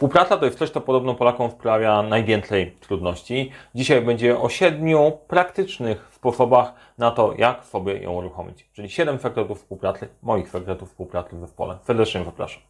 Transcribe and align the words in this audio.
Współpraca 0.00 0.36
to 0.36 0.44
jest 0.44 0.58
coś, 0.58 0.70
co 0.70 0.80
podobno 0.80 1.14
Polakom 1.14 1.50
sprawia 1.50 2.02
najwięcej 2.02 2.76
trudności. 2.80 3.50
Dzisiaj 3.74 4.00
będzie 4.02 4.38
o 4.38 4.48
siedmiu 4.48 5.12
praktycznych 5.28 6.08
sposobach 6.12 6.72
na 6.98 7.10
to, 7.10 7.34
jak 7.38 7.64
sobie 7.64 8.02
ją 8.02 8.12
uruchomić. 8.12 8.68
Czyli 8.72 8.90
siedem 8.90 9.18
sekretów 9.18 9.58
współpracy, 9.58 10.08
moich 10.22 10.50
sekretów 10.50 10.88
współpracy 10.88 11.36
w 11.36 11.40
zespole. 11.40 11.78
Serdecznie 11.82 12.24
zapraszam. 12.24 12.62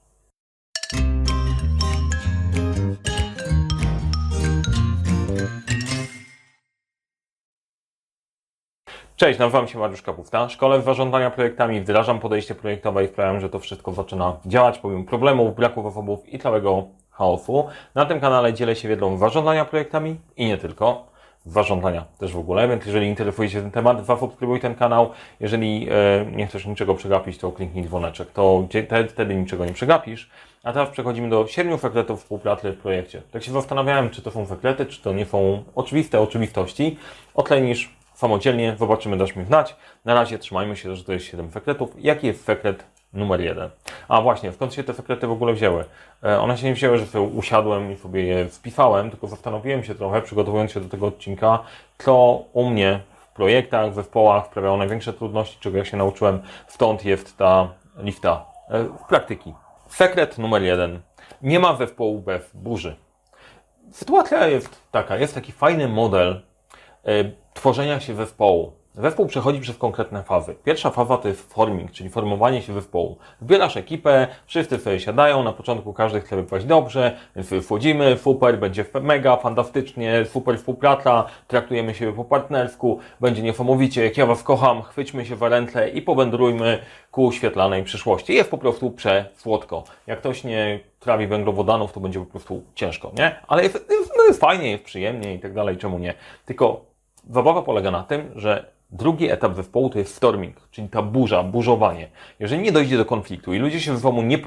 Cześć, 9.17 9.38
nazywam 9.38 9.69
się 9.69 9.78
Mariusz 9.78 10.03
Kapufta. 10.03 10.49
Szkole 10.49 10.83
zarządzania 10.83 11.31
projektami, 11.31 11.81
wdrażam 11.81 12.21
podejście 12.21 12.54
projektowe 12.54 13.04
i 13.04 13.08
sprawiam, 13.08 13.40
że 13.40 13.49
to 13.49 13.58
wszystko 13.58 13.92
zaczyna 13.92 14.37
działać 14.47 14.78
pomimo 14.78 15.04
problemów, 15.04 15.54
braku 15.54 15.83
zasobów 15.83 16.28
i 16.28 16.38
całego 16.38 16.99
chaosu. 17.11 17.69
Na 17.95 18.06
tym 18.06 18.20
kanale 18.20 18.55
dzielę 18.55 18.77
się 18.77 18.88
wiedzą 18.88 19.16
w 19.16 19.18
zarządzania 19.18 19.64
projektami 19.64 20.16
i 20.37 20.46
nie 20.46 20.59
tylko. 20.59 21.10
w 21.46 21.52
Zarządzania 21.52 22.05
też 22.18 22.32
w 22.32 22.38
ogóle, 22.38 22.68
więc 22.68 22.87
jeżeli 22.87 23.06
interesuje 23.06 23.51
się 23.51 23.62
ten 23.62 23.70
temat, 23.70 24.06
zasubskrybuj 24.06 24.60
ten 24.60 24.74
kanał. 24.74 25.10
Jeżeli 25.41 25.88
e, 25.91 26.27
nie 26.37 26.46
chcesz 26.46 26.66
niczego 26.66 26.95
przegapić, 26.95 27.38
to 27.38 27.52
kliknij 27.52 27.84
dzwoneczek, 27.84 28.30
to 28.30 28.68
wtedy 29.09 29.34
niczego 29.34 29.65
nie 29.65 29.73
przegapisz. 29.73 30.30
A 30.62 30.73
teraz 30.73 30.91
przechodzimy 30.91 31.28
do 31.30 31.46
siedmiu 31.46 31.78
sekretów 31.78 32.20
współpracy 32.20 32.73
w 32.73 32.78
projekcie. 32.78 33.23
Tak 33.32 33.42
się 33.42 33.52
zastanawiałem, 33.52 34.10
czy 34.10 34.23
to 34.23 34.30
są 34.30 34.46
sekrety, 34.46 34.87
czy 34.87 35.02
to 35.02 35.12
nie 35.12 35.27
są 35.27 35.62
oczywiste 35.74 36.20
oczywistości. 36.20 36.96
Otlenisz 37.34 37.90
samodzielnie, 38.15 38.77
zobaczymy, 38.79 39.16
dasz 39.16 39.37
mi 39.37 39.45
znać. 39.45 39.77
Na 40.04 40.15
razie 40.15 40.38
trzymajmy 40.38 40.77
się, 40.77 40.96
że 40.96 41.04
to 41.04 41.12
jest 41.12 41.27
7 41.27 41.51
sekretów. 41.51 41.90
Jaki 41.98 42.27
jest 42.27 42.45
sekret 42.45 42.84
numer 43.12 43.41
jeden? 43.41 43.70
A 44.09 44.20
właśnie, 44.20 44.52
skąd 44.52 44.74
się 44.74 44.84
te 44.84 44.95
sekrety 44.95 45.27
w 45.27 45.32
ogóle 45.32 45.52
wzięły? 45.52 45.84
E, 46.24 46.41
One 46.41 46.59
się 46.59 46.66
nie 46.66 46.74
wzięły, 46.74 46.98
że 46.98 47.06
sobie 47.06 47.24
usiadłem 47.24 47.92
i 47.92 47.96
sobie 47.96 48.23
je 48.23 48.48
wpisałem, 48.48 49.10
tylko 49.10 49.27
zastanowiłem 49.27 49.84
się 49.84 49.95
trochę, 49.95 50.23
przygotowując 50.23 50.73
się 50.73 50.80
do 50.80 50.88
tego 50.88 51.07
odcinka, 51.07 51.59
co 51.99 52.43
u 52.52 52.71
mnie 52.71 53.01
w 53.16 53.34
projektach, 53.34 53.90
w 53.90 53.95
zespołach 53.95 54.46
sprawiało 54.46 54.76
największe 54.76 55.12
trudności, 55.12 55.59
czego 55.60 55.79
ja 55.79 55.84
się 55.84 55.96
nauczyłem. 55.96 56.40
Stąd 56.66 57.04
jest 57.04 57.37
ta 57.37 57.68
lista 57.99 58.45
e, 58.68 58.84
praktyki. 59.09 59.54
Sekret 59.88 60.38
numer 60.38 60.62
jeden. 60.62 61.01
Nie 61.43 61.59
ma 61.59 61.77
zespołu 61.77 62.18
bez 62.21 62.51
burzy. 62.54 62.96
Sytuacja 63.93 64.47
jest 64.47 64.83
taka, 64.91 65.17
jest 65.17 65.34
taki 65.34 65.53
fajny 65.53 65.89
model 65.89 66.43
y, 67.09 67.33
tworzenia 67.55 68.01
się 68.01 68.15
zespołu. 68.15 68.73
Zespół 69.01 69.27
przechodzi 69.27 69.61
przez 69.61 69.79
konkretne 69.79 70.23
fazy. 70.23 70.55
Pierwsza 70.65 70.91
faza 70.91 71.17
to 71.17 71.29
jest 71.29 71.53
forming, 71.53 71.91
czyli 71.91 72.11
formowanie 72.11 72.62
się 72.62 72.75
zespołu. 72.75 73.17
Zbierasz 73.43 73.77
ekipę, 73.77 74.29
wszyscy 74.47 74.79
sobie 74.79 75.01
siadają, 75.01 75.43
na 75.43 75.53
początku 75.53 75.93
każdy 75.93 76.20
chce 76.20 76.37
wypaść 76.37 76.65
dobrze, 76.65 77.17
więc 77.37 77.65
wchodzimy, 77.65 78.19
super, 78.19 78.59
będzie 78.59 78.84
mega, 79.03 79.37
fantastycznie, 79.37 80.25
super 80.25 80.59
współpraca, 80.59 81.25
traktujemy 81.48 81.95
się 81.95 82.12
po 82.12 82.25
partnersku, 82.25 82.98
będzie 83.21 83.43
niesamowicie, 83.43 84.05
jak 84.05 84.17
ja 84.17 84.27
Was 84.27 84.43
kocham, 84.43 84.83
chwyćmy 84.83 85.27
się 85.27 85.37
w 85.37 85.43
ręce 85.43 85.89
i 85.89 86.03
powędrujmy 86.03 86.78
ku 87.11 87.33
świetlanej 87.33 87.84
przyszłości. 87.84 88.34
Jest 88.34 88.51
po 88.51 88.59
prostu 88.59 88.91
przesłodko. 88.91 89.84
Jak 90.06 90.19
ktoś 90.19 90.45
nie 90.45 90.81
trawi 90.98 91.27
węglowodanów, 91.27 91.93
to 91.93 92.01
będzie 92.01 92.21
po 92.21 92.27
prostu 92.27 92.62
ciężko, 92.75 93.12
nie? 93.19 93.41
Ale 93.48 93.62
jest, 93.62 93.75
jest, 93.91 94.12
no 94.17 94.25
jest 94.25 94.41
fajnie, 94.41 94.71
jest 94.71 94.84
przyjemnie 94.84 95.34
i 95.34 95.39
tak 95.39 95.55
dalej, 95.55 95.77
czemu 95.77 95.98
nie? 95.98 96.15
Tylko 96.45 96.81
zabawa 97.31 97.62
polega 97.62 97.91
na 97.91 98.03
tym, 98.03 98.33
że 98.37 98.80
drugi 98.93 99.31
etap 99.31 99.57
zespołu 99.57 99.91
to 99.91 99.99
jest 99.99 100.15
storming, 100.15 100.57
czyli 100.71 100.89
ta 100.89 101.03
burza, 101.03 101.43
burzowanie. 101.43 102.09
Jeżeli 102.39 102.63
nie 102.63 102.73
dojdzie 102.73 102.97
do 102.97 103.05
konfliktu 103.05 103.55
i 103.55 103.59
ludzie 103.59 103.81
się 103.81 103.95
ze 103.95 104.01
sobą 104.01 104.23
nie 104.23 104.39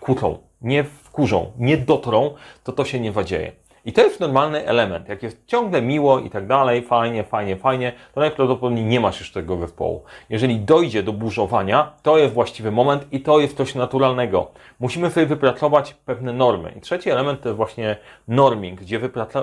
kłócą, 0.00 0.38
nie 0.62 0.84
wkurzą, 0.84 1.52
nie 1.58 1.76
dotrą, 1.76 2.34
to 2.64 2.72
to 2.72 2.84
się 2.84 3.00
nie 3.00 3.12
zadzieje. 3.12 3.52
I 3.86 3.92
to 3.92 4.02
jest 4.02 4.20
normalny 4.20 4.66
element. 4.66 5.08
Jak 5.08 5.22
jest 5.22 5.46
ciągle 5.46 5.82
miło 5.82 6.18
i 6.18 6.30
tak 6.30 6.46
dalej, 6.46 6.82
fajnie, 6.82 7.24
fajnie, 7.24 7.56
fajnie, 7.56 7.92
to 8.14 8.20
najprawdopodobniej 8.20 8.84
nie 8.84 9.00
masz 9.00 9.20
już 9.20 9.32
tego 9.32 9.56
zespołu. 9.56 10.02
Jeżeli 10.30 10.60
dojdzie 10.60 11.02
do 11.02 11.12
burzowania, 11.12 11.92
to 12.02 12.18
jest 12.18 12.34
właściwy 12.34 12.70
moment 12.70 13.12
i 13.12 13.20
to 13.20 13.40
jest 13.40 13.56
coś 13.56 13.74
naturalnego. 13.74 14.50
Musimy 14.80 15.10
sobie 15.10 15.26
wypracować 15.26 15.94
pewne 15.94 16.32
normy. 16.32 16.72
I 16.76 16.80
trzeci 16.80 17.10
element 17.10 17.40
to 17.40 17.48
jest 17.48 17.56
właśnie 17.56 17.96
norming, 18.28 18.80
gdzie 18.80 18.98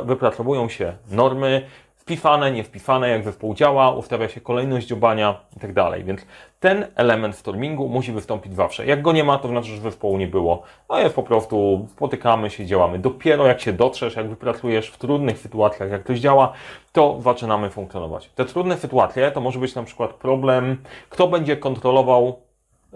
wypracowują 0.05 0.69
się 0.69 0.93
normy, 1.11 1.61
wpisane, 2.01 2.51
niewpisane, 2.51 3.09
jak 3.09 3.23
zespół 3.23 3.53
działa, 3.53 3.91
ustawia 3.91 4.29
się 4.29 4.41
kolejność 4.41 4.87
dziobania 4.87 5.35
tak 5.59 5.73
dalej. 5.73 6.03
Więc 6.03 6.25
ten 6.59 6.87
element 6.95 7.35
stormingu 7.35 7.89
musi 7.89 8.11
wystąpić 8.11 8.55
zawsze. 8.55 8.85
Jak 8.85 9.01
go 9.01 9.11
nie 9.11 9.23
ma, 9.23 9.37
to 9.37 9.47
znaczy, 9.47 9.69
że 9.69 9.81
zespołu 9.81 10.17
nie 10.17 10.27
było. 10.27 10.61
No 10.89 10.99
jest 10.99 11.15
po 11.15 11.23
prostu, 11.23 11.87
spotykamy 11.91 12.49
się, 12.49 12.65
działamy. 12.65 12.99
Dopiero 12.99 13.47
jak 13.47 13.61
się 13.61 13.73
dotrzesz, 13.73 14.15
jak 14.15 14.29
wypracujesz 14.29 14.87
w 14.87 14.97
trudnych 14.97 15.37
sytuacjach, 15.37 15.91
jak 15.91 16.03
ktoś 16.03 16.19
działa, 16.19 16.53
to 16.91 17.17
zaczynamy 17.21 17.69
funkcjonować. 17.69 18.29
Te 18.29 18.45
trudne 18.45 18.77
sytuacje 18.77 19.31
to 19.31 19.41
może 19.41 19.59
być 19.59 19.75
na 19.75 19.83
przykład 19.83 20.13
problem, 20.13 20.77
kto 21.09 21.27
będzie 21.27 21.57
kontrolował 21.57 22.39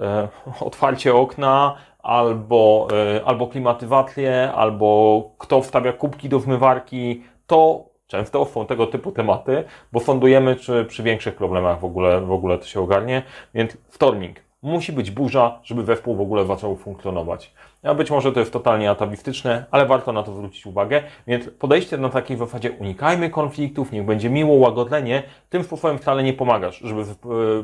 e, 0.02 0.28
otwarcie 0.60 1.16
okna, 1.16 1.76
albo, 2.04 2.88
e, 3.16 3.26
albo 3.26 3.48
klimatyzację, 3.48 4.52
albo 4.56 5.22
kto 5.38 5.62
wstawia 5.62 5.94
kubki 5.94 6.30
do 6.30 6.40
zmywarki, 6.40 7.24
to 7.48 7.95
często 8.08 8.46
są 8.46 8.66
tego 8.66 8.88
typu 8.88 9.12
tematy, 9.12 9.64
bo 9.92 10.00
sądujemy, 10.00 10.56
czy 10.56 10.86
przy 10.86 11.04
większych 11.04 11.36
problemach 11.36 11.80
w 11.80 11.86
ogóle, 11.86 12.22
w 12.22 12.32
ogóle 12.32 12.58
to 12.58 12.66
się 12.66 12.82
ogarnie, 12.82 13.24
więc 13.54 13.78
storming. 13.90 14.46
Musi 14.62 14.92
być 14.94 15.12
burza, 15.12 15.60
żeby 15.64 15.84
zespół 15.84 16.16
w 16.16 16.22
ogóle 16.22 16.46
zaczął 16.46 16.76
funkcjonować. 16.76 17.54
A 17.84 17.94
być 17.94 18.12
może 18.12 18.32
to 18.32 18.40
jest 18.40 18.54
totalnie 18.54 18.92
atawistyczne, 18.92 19.66
ale 19.72 19.86
warto 19.86 20.12
na 20.12 20.24
to 20.24 20.34
zwrócić 20.34 20.66
uwagę. 20.66 21.04
Więc 21.28 21.50
podejście 21.50 21.98
na 21.98 22.10
takiej 22.10 22.38
zasadzie 22.38 22.72
unikajmy 22.72 23.30
konfliktów, 23.30 23.92
niech 23.92 24.06
będzie 24.06 24.30
miło, 24.30 24.56
łagodlenie, 24.56 25.24
tym 25.50 25.64
sposobem 25.64 25.98
wcale 25.98 26.24
nie 26.24 26.34
pomagasz, 26.34 26.80
żeby 26.80 27.02
e, 27.02 27.06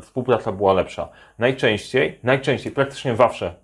współpraca 0.01 0.51
była 0.51 0.73
lepsza. 0.73 1.09
Najczęściej, 1.39 2.19
najczęściej, 2.23 2.71
praktycznie 2.71 3.15
zawsze 3.15 3.55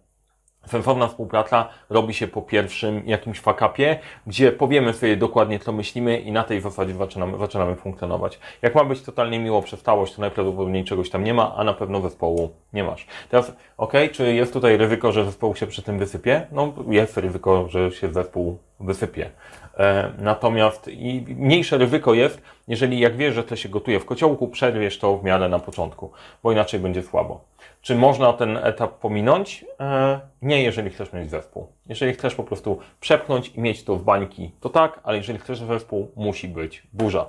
Sensowna 0.68 1.08
współpraca 1.08 1.70
robi 1.90 2.14
się 2.14 2.28
po 2.28 2.42
pierwszym 2.42 3.02
jakimś 3.06 3.40
fakapie, 3.40 4.00
gdzie 4.28 4.52
powiemy 4.52 4.94
sobie 4.94 5.18
dokładnie, 5.18 5.60
co 5.60 5.72
myślimy 5.72 6.20
i 6.20 6.32
na 6.32 6.44
tej 6.44 6.62
zasadzie 6.62 6.94
zaczynamy, 6.94 7.38
zaczynamy 7.38 7.76
funkcjonować. 7.76 8.40
Jak 8.62 8.76
ma 8.76 8.84
być 8.84 9.02
totalnie 9.02 9.40
miło 9.40 9.62
przez 9.62 9.84
całość, 9.84 10.16
to 10.16 10.22
najprawdopodobniej 10.22 10.84
czegoś 10.84 11.10
tam 11.10 11.24
nie 11.24 11.34
ma, 11.34 11.56
a 11.56 11.64
na 11.64 11.74
pewno 11.74 12.02
zespołu 12.02 12.50
nie 12.74 12.84
masz. 12.84 13.08
Teraz, 13.30 13.52
ok, 13.78 13.94
czy 14.12 14.34
jest 14.34 14.54
tutaj 14.54 14.78
ryzyko, 14.78 15.12
że 15.12 15.26
zespół 15.26 15.56
się 15.56 15.68
przy 15.68 15.82
tym 15.82 16.00
wysypie? 16.00 16.48
No, 16.52 16.74
jest 16.90 17.18
ryzyko, 17.18 17.68
że 17.70 17.92
się 17.92 18.14
zespół 18.14 18.58
wysypie. 18.80 19.30
E, 19.78 20.12
natomiast 20.18 20.88
i 20.88 21.26
mniejsze 21.38 21.78
ryzyko 21.78 22.14
jest, 22.14 22.42
jeżeli 22.68 23.00
jak 23.00 23.18
wiesz, 23.18 23.36
że 23.36 23.44
to 23.44 23.56
się 23.56 23.70
gotuje 23.70 24.00
w 24.00 24.06
kociołku, 24.06 24.48
przerwiesz 24.48 25.00
to 25.00 25.18
w 25.18 25.24
miarę 25.24 25.50
na 25.50 25.60
początku, 25.60 26.12
bo 26.44 26.52
inaczej 26.52 26.80
będzie 26.80 27.04
słabo. 27.04 27.42
Czy 27.82 27.96
można 27.96 28.34
ten 28.34 28.58
etap 28.58 29.00
pominąć? 29.00 29.66
E, 29.80 30.20
nie, 30.42 30.64
jeżeli 30.64 30.90
chcesz 30.90 31.14
mieć 31.14 31.30
zespół. 31.30 31.68
Jeżeli 31.90 32.14
chcesz 32.14 32.36
po 32.36 32.44
prostu 32.44 32.80
przepchnąć 33.00 33.50
i 33.56 33.62
mieć 33.62 33.84
to 33.84 33.96
w 33.96 34.04
bańki, 34.04 34.52
to 34.60 34.70
tak, 34.70 35.00
ale 35.04 35.18
jeżeli 35.18 35.40
chcesz 35.40 35.60
zespół, 35.60 36.12
musi 36.16 36.48
być 36.48 36.84
burza. 36.94 37.26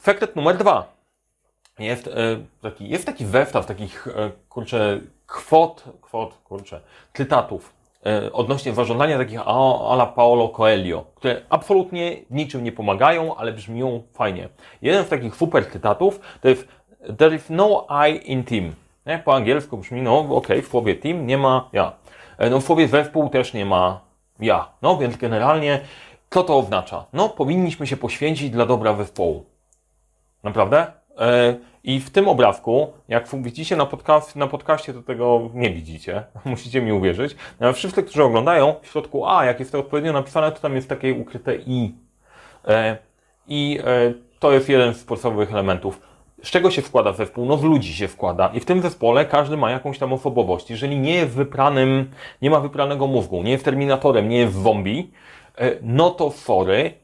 Sekret 0.00 0.36
numer 0.36 0.56
dwa. 0.56 0.98
Jest, 1.78 2.06
e, 2.06 2.12
taki, 2.62 2.88
jest 2.88 3.06
taki 3.06 3.26
zestaw 3.26 3.66
takich, 3.66 4.08
kurczę, 4.48 5.00
kwot, 5.26 5.84
kwot, 6.00 6.34
kurczę, 6.44 6.80
cytatów 7.14 7.77
odnośnie 8.32 8.72
zarządzania 8.72 9.18
takich 9.18 9.40
a, 9.40 9.90
a 9.90 9.94
la 9.94 10.06
Paolo 10.06 10.48
Coelho, 10.48 11.04
które 11.14 11.42
absolutnie 11.50 12.16
niczym 12.30 12.64
nie 12.64 12.72
pomagają, 12.72 13.36
ale 13.36 13.52
brzmią 13.52 14.02
fajnie. 14.12 14.48
Jeden 14.82 15.04
z 15.04 15.08
takich 15.08 15.36
super 15.36 15.72
cytatów 15.72 16.20
to 16.40 16.48
jest 16.48 16.68
There 17.18 17.34
is 17.34 17.50
no 17.50 17.86
I 18.08 18.32
in 18.32 18.44
team. 18.44 18.74
Po 19.24 19.34
angielsku 19.34 19.76
brzmi, 19.76 20.02
no 20.02 20.18
okej, 20.18 20.62
w 20.62 20.68
słowie 20.68 20.94
team 20.94 21.26
nie 21.26 21.38
ma 21.38 21.68
ja. 21.72 21.92
E, 22.38 22.50
No 22.50 22.60
w 22.60 22.64
słowie 22.64 22.88
zespół 22.88 23.28
też 23.28 23.54
nie 23.54 23.66
ma 23.66 24.00
ja. 24.40 24.68
No 24.82 24.98
więc 24.98 25.16
generalnie, 25.16 25.80
co 26.30 26.42
to 26.42 26.58
oznacza? 26.58 27.04
No 27.12 27.28
powinniśmy 27.28 27.86
się 27.86 27.96
poświęcić 27.96 28.50
dla 28.50 28.66
dobra 28.66 28.94
zespołu. 28.94 29.44
Naprawdę? 30.42 30.86
I 31.88 32.00
w 32.00 32.10
tym 32.10 32.28
obrazku, 32.28 32.92
jak 33.08 33.28
widzicie 33.42 33.76
na, 33.76 33.86
podcast, 33.86 34.36
na 34.36 34.46
podcaście, 34.46 34.94
to 34.94 35.02
tego 35.02 35.50
nie 35.54 35.70
widzicie. 35.70 36.24
Musicie 36.44 36.82
mi 36.82 36.92
uwierzyć. 36.92 37.36
No, 37.60 37.66
ale 37.66 37.74
wszyscy, 37.74 38.02
którzy 38.02 38.24
oglądają, 38.24 38.74
w 38.82 38.86
środku 38.86 39.26
A, 39.26 39.44
jak 39.44 39.60
jest 39.60 39.72
to 39.72 39.78
odpowiednio 39.78 40.12
napisane, 40.12 40.52
to 40.52 40.60
tam 40.60 40.74
jest 40.74 40.88
takie 40.88 41.14
ukryte 41.14 41.56
I. 41.56 41.94
E, 42.66 42.98
I 43.46 43.78
e, 43.84 44.14
to 44.38 44.52
jest 44.52 44.68
jeden 44.68 44.94
z 44.94 45.04
podstawowych 45.04 45.52
elementów. 45.52 46.00
Z 46.42 46.50
czego 46.50 46.70
się 46.70 46.82
składa 46.82 47.12
zespół? 47.12 47.46
No 47.46 47.56
z 47.56 47.62
ludzi 47.62 47.94
się 47.94 48.08
składa. 48.08 48.50
I 48.54 48.60
w 48.60 48.64
tym 48.64 48.82
zespole 48.82 49.24
każdy 49.24 49.56
ma 49.56 49.70
jakąś 49.70 49.98
tam 49.98 50.12
osobowość. 50.12 50.70
Jeżeli 50.70 50.98
nie 50.98 51.14
jest 51.14 51.34
wypranym, 51.34 52.10
nie 52.42 52.50
ma 52.50 52.60
wypranego 52.60 53.06
mózgu, 53.06 53.42
nie 53.42 53.52
jest 53.52 53.64
terminatorem, 53.64 54.28
nie 54.28 54.38
jest 54.38 54.54
zombie, 54.54 55.10
e, 55.58 55.76
no 55.82 56.10
to 56.10 56.30
sorry, 56.30 56.94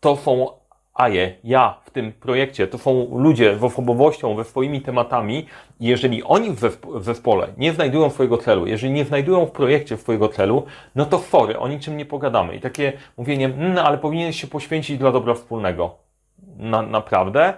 to 0.00 0.16
są 0.16 0.63
a 0.94 1.08
je, 1.08 1.34
ja 1.44 1.78
w 1.84 1.90
tym 1.90 2.12
projekcie, 2.12 2.66
to 2.66 2.78
są 2.78 3.18
ludzie 3.18 3.58
z 3.58 3.64
osobowością, 3.64 4.36
ze 4.36 4.44
swoimi 4.44 4.80
tematami 4.80 5.46
jeżeli 5.80 6.22
oni 6.22 6.50
w 6.50 7.04
zespole 7.04 7.48
nie 7.56 7.72
znajdują 7.72 8.10
swojego 8.10 8.38
celu, 8.38 8.66
jeżeli 8.66 8.92
nie 8.92 9.04
znajdują 9.04 9.46
w 9.46 9.50
projekcie 9.50 9.96
swojego 9.96 10.28
celu, 10.28 10.66
no 10.94 11.06
to 11.06 11.18
fory, 11.18 11.58
o 11.58 11.68
niczym 11.68 11.96
nie 11.96 12.06
pogadamy. 12.06 12.56
I 12.56 12.60
takie 12.60 12.92
mówienie, 13.16 13.48
no 13.48 13.82
ale 13.82 13.98
powinieneś 13.98 14.40
się 14.40 14.46
poświęcić 14.46 14.98
dla 14.98 15.12
dobra 15.12 15.34
wspólnego. 15.34 15.94
Na, 16.56 16.82
naprawdę? 16.82 17.54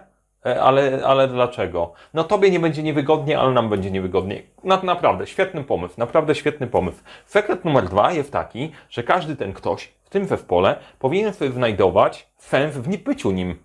E, 0.47 0.63
Ale, 0.63 1.01
ale 1.07 1.29
dlaczego? 1.29 1.93
No 2.15 2.25
tobie 2.25 2.51
nie 2.51 2.61
będzie 2.61 2.83
niewygodnie, 2.83 3.39
ale 3.39 3.53
nam 3.53 3.69
będzie 3.69 3.91
niewygodnie. 3.91 4.43
Na, 4.65 4.83
naprawdę, 4.83 5.27
świetny 5.27 5.65
pomysł, 5.65 5.95
naprawdę 5.99 6.35
świetny 6.35 6.67
pomysł. 6.67 6.99
Sekret 7.27 7.65
numer 7.65 7.85
dwa 7.85 8.13
jest 8.13 8.33
taki, 8.33 8.73
że 8.91 9.03
każdy 9.03 9.37
ten 9.37 9.53
ktoś 9.53 9.93
tym 10.17 10.27
zespole 10.27 10.77
powinien 10.99 11.33
sobie 11.33 11.51
znajdować 11.51 12.29
sens 12.37 12.75
w 12.75 12.89
niebyciu 12.89 13.31
nim. 13.31 13.59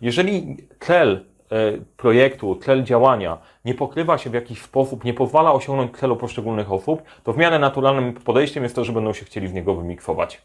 Jeżeli 0.00 0.56
cel 0.80 1.24
e, 1.50 1.56
projektu, 1.96 2.56
cel 2.56 2.84
działania 2.84 3.38
nie 3.64 3.74
pokrywa 3.74 4.18
się 4.18 4.30
w 4.30 4.34
jakiś 4.34 4.62
sposób, 4.62 5.04
nie 5.04 5.14
pozwala 5.14 5.52
osiągnąć 5.52 5.96
celu 5.96 6.16
poszczególnych 6.16 6.72
osób, 6.72 7.02
to 7.24 7.32
w 7.32 7.36
miarę 7.36 7.58
naturalnym 7.58 8.14
podejściem 8.14 8.62
jest 8.62 8.74
to, 8.74 8.84
że 8.84 8.92
będą 8.92 9.12
się 9.12 9.24
chcieli 9.24 9.48
w 9.48 9.54
niego 9.54 9.74
wymiksować. 9.74 10.42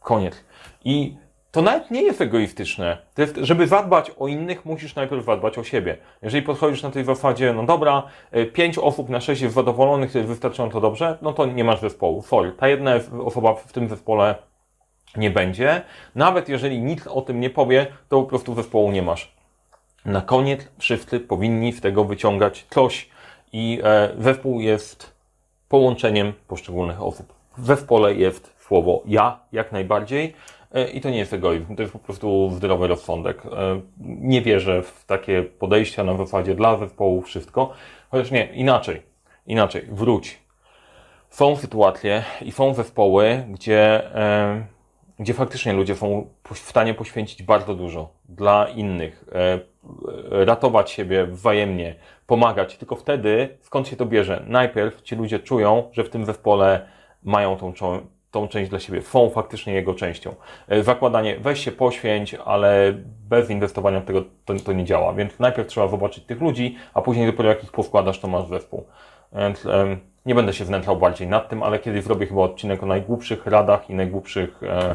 Koniec. 0.00 0.44
I 0.84 1.16
to 1.50 1.62
nawet 1.62 1.90
nie 1.90 2.02
jest 2.02 2.20
egoistyczne. 2.20 2.98
To 3.14 3.22
jest, 3.22 3.36
żeby 3.36 3.66
zadbać 3.66 4.12
o 4.18 4.28
innych, 4.28 4.64
musisz 4.64 4.94
najpierw 4.94 5.24
zadbać 5.24 5.58
o 5.58 5.64
siebie. 5.64 5.96
Jeżeli 6.22 6.42
podchodzisz 6.42 6.82
na 6.82 6.90
tej 6.90 7.04
zasadzie, 7.04 7.52
no 7.52 7.62
dobra, 7.62 8.02
y, 8.36 8.46
pięć 8.46 8.78
osób 8.78 9.08
na 9.08 9.20
sześć 9.20 9.42
jest 9.42 9.54
zadowolonych, 9.54 10.12
to 10.12 10.18
jest 10.18 10.30
wystarczająco 10.30 10.80
dobrze, 10.80 11.18
no 11.22 11.32
to 11.32 11.46
nie 11.46 11.64
masz 11.64 11.80
zespołu. 11.80 12.22
Sorry, 12.22 12.52
ta 12.52 12.68
jedna 12.68 12.94
osoba 13.24 13.54
w 13.54 13.72
tym 13.72 13.88
zespole 13.88 14.34
nie 15.16 15.30
będzie. 15.30 15.82
Nawet 16.14 16.48
jeżeli 16.48 16.82
nikt 16.82 17.06
o 17.06 17.22
tym 17.22 17.40
nie 17.40 17.50
powie, 17.50 17.86
to 18.08 18.22
po 18.22 18.28
prostu 18.28 18.54
zespołu 18.54 18.92
nie 18.92 19.02
masz. 19.02 19.36
Na 20.04 20.20
koniec 20.20 20.68
wszyscy 20.78 21.20
powinni 21.20 21.72
z 21.72 21.80
tego 21.80 22.04
wyciągać 22.04 22.66
coś 22.70 23.08
i 23.52 23.80
e, 23.84 24.08
zespół 24.18 24.60
jest 24.60 25.12
połączeniem 25.68 26.32
poszczególnych 26.48 27.02
osób. 27.02 27.32
W 27.58 27.66
zespole 27.66 28.14
jest 28.14 28.54
słowo 28.58 29.02
ja, 29.06 29.40
jak 29.52 29.72
najbardziej. 29.72 30.34
E, 30.74 30.88
I 30.90 31.00
to 31.00 31.10
nie 31.10 31.18
jest 31.18 31.32
egoizm, 31.32 31.76
to 31.76 31.82
jest 31.82 31.92
po 31.92 31.98
prostu 31.98 32.50
zdrowy 32.50 32.86
rozsądek. 32.86 33.42
E, 33.46 33.80
Nie 34.00 34.42
wierzę 34.42 34.82
w 34.82 35.04
takie 35.04 35.42
podejścia 35.42 36.04
na 36.04 36.16
zasadzie 36.16 36.54
dla 36.54 36.76
zespołu 36.76 37.22
wszystko, 37.22 37.72
chociaż 38.10 38.30
nie, 38.30 38.46
inaczej, 38.46 39.02
inaczej, 39.46 39.82
wróć. 39.90 40.38
Są 41.30 41.56
sytuacje 41.56 42.24
i 42.42 42.52
są 42.52 42.74
zespoły, 42.74 43.44
gdzie, 43.48 44.10
gdzie 45.18 45.34
faktycznie 45.34 45.72
ludzie 45.72 45.96
są 45.96 46.26
w 46.54 46.58
stanie 46.58 46.94
poświęcić 46.94 47.42
bardzo 47.42 47.74
dużo 47.74 48.08
dla 48.28 48.68
innych, 48.68 49.24
e, 49.32 49.60
ratować 50.44 50.90
siebie 50.90 51.26
wzajemnie, 51.26 51.94
pomagać. 52.26 52.76
Tylko 52.76 52.96
wtedy, 52.96 53.58
skąd 53.60 53.88
się 53.88 53.96
to 53.96 54.06
bierze? 54.06 54.44
Najpierw 54.46 55.02
ci 55.02 55.16
ludzie 55.16 55.38
czują, 55.38 55.88
że 55.92 56.04
w 56.04 56.10
tym 56.10 56.24
zespole 56.24 56.86
mają 57.22 57.56
tą, 57.56 57.72
tą 58.30 58.48
część 58.48 58.70
dla 58.70 58.80
siebie, 58.80 59.02
są 59.02 59.30
faktycznie 59.30 59.72
jego 59.72 59.94
częścią. 59.94 60.34
E, 60.68 60.82
Zakładanie, 60.82 61.36
weź 61.40 61.64
się 61.64 61.72
poświęć, 61.72 62.34
ale 62.34 62.94
bez 63.28 63.50
inwestowania 63.50 64.00
w 64.00 64.04
tego 64.04 64.24
to, 64.44 64.54
to 64.54 64.72
nie 64.72 64.84
działa. 64.84 65.12
Więc 65.12 65.38
najpierw 65.38 65.68
trzeba 65.68 65.88
zobaczyć 65.88 66.24
tych 66.24 66.40
ludzi, 66.40 66.76
a 66.94 67.02
później 67.02 67.26
dopiero 67.26 67.48
jak 67.48 67.64
ich 67.64 67.72
poskładasz, 67.72 68.20
to 68.20 68.28
masz 68.28 68.48
zespół. 68.48 68.86
Więc 69.32 69.66
nie 70.26 70.34
będę 70.34 70.52
się 70.52 70.64
wnętrzał 70.64 70.96
bardziej 70.96 71.28
nad 71.28 71.48
tym, 71.48 71.62
ale 71.62 71.78
kiedyś 71.78 72.04
zrobię 72.04 72.26
chyba 72.26 72.42
odcinek 72.42 72.82
o 72.82 72.86
najgłupszych 72.86 73.46
radach 73.46 73.90
i 73.90 73.94
najgłupszych, 73.94 74.62
e, 74.62 74.94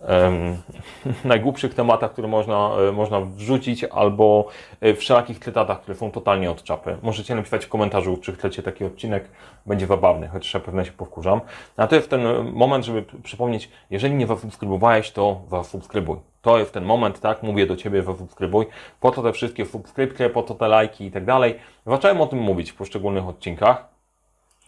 em, 0.00 0.56
najgłupszych 1.24 1.74
tematach, 1.74 2.12
które 2.12 2.28
można, 2.28 2.70
e, 2.88 2.92
można 2.92 3.20
wrzucić, 3.20 3.84
albo 3.84 4.48
e, 4.80 4.94
wszelakich 4.94 5.38
cytatach, 5.38 5.80
które 5.80 5.94
są 5.94 6.10
totalnie 6.10 6.50
od 6.50 6.62
czapy. 6.62 6.96
Możecie 7.02 7.34
napisać 7.34 7.64
w 7.64 7.68
komentarzu, 7.68 8.16
czy 8.16 8.32
chcecie 8.32 8.62
taki 8.62 8.84
odcinek, 8.84 9.28
będzie 9.66 9.86
zabawny, 9.86 10.28
chociaż 10.28 10.54
ja 10.54 10.60
pewnie 10.60 10.84
się 10.84 10.92
powkurzam. 10.92 11.40
A 11.76 11.86
to 11.86 11.96
jest 11.96 12.10
ten 12.10 12.26
e, 12.26 12.42
moment, 12.42 12.84
żeby 12.84 13.04
przypomnieć, 13.22 13.70
jeżeli 13.90 14.14
nie 14.14 14.26
zasubskrybowałeś, 14.26 15.10
to 15.10 15.40
zasubskrybuj. 15.50 16.16
To 16.42 16.58
jest 16.58 16.72
ten 16.72 16.84
moment, 16.84 17.20
tak, 17.20 17.42
mówię 17.42 17.66
do 17.66 17.76
Ciebie, 17.76 18.02
zasubskrybuj. 18.02 18.66
Po 19.00 19.10
to 19.10 19.22
te 19.22 19.32
wszystkie 19.32 19.66
subskrypcje, 19.66 20.30
po 20.30 20.42
to 20.42 20.54
te 20.54 20.68
lajki 20.68 21.04
i 21.04 21.10
tak 21.10 21.24
dalej. 21.24 21.54
Zacząłem 21.86 22.20
o 22.20 22.26
tym 22.26 22.38
mówić 22.38 22.70
w 22.70 22.74
poszczególnych 22.74 23.28
odcinkach 23.28 23.97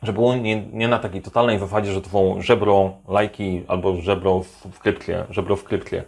że 0.02 0.12
było 0.12 0.34
nie, 0.34 0.62
nie 0.72 0.88
na 0.88 0.98
takiej 0.98 1.22
totalnej 1.22 1.58
zasadzie, 1.58 1.92
że 1.92 2.02
to 2.02 2.10
są 2.10 2.42
żebro 2.42 2.92
lajki 3.08 3.62
albo 3.68 3.96
żebro 3.96 4.42
subskrypcje, 4.62 5.24
żebro 5.30 5.56
wkrypcje. 5.56 6.04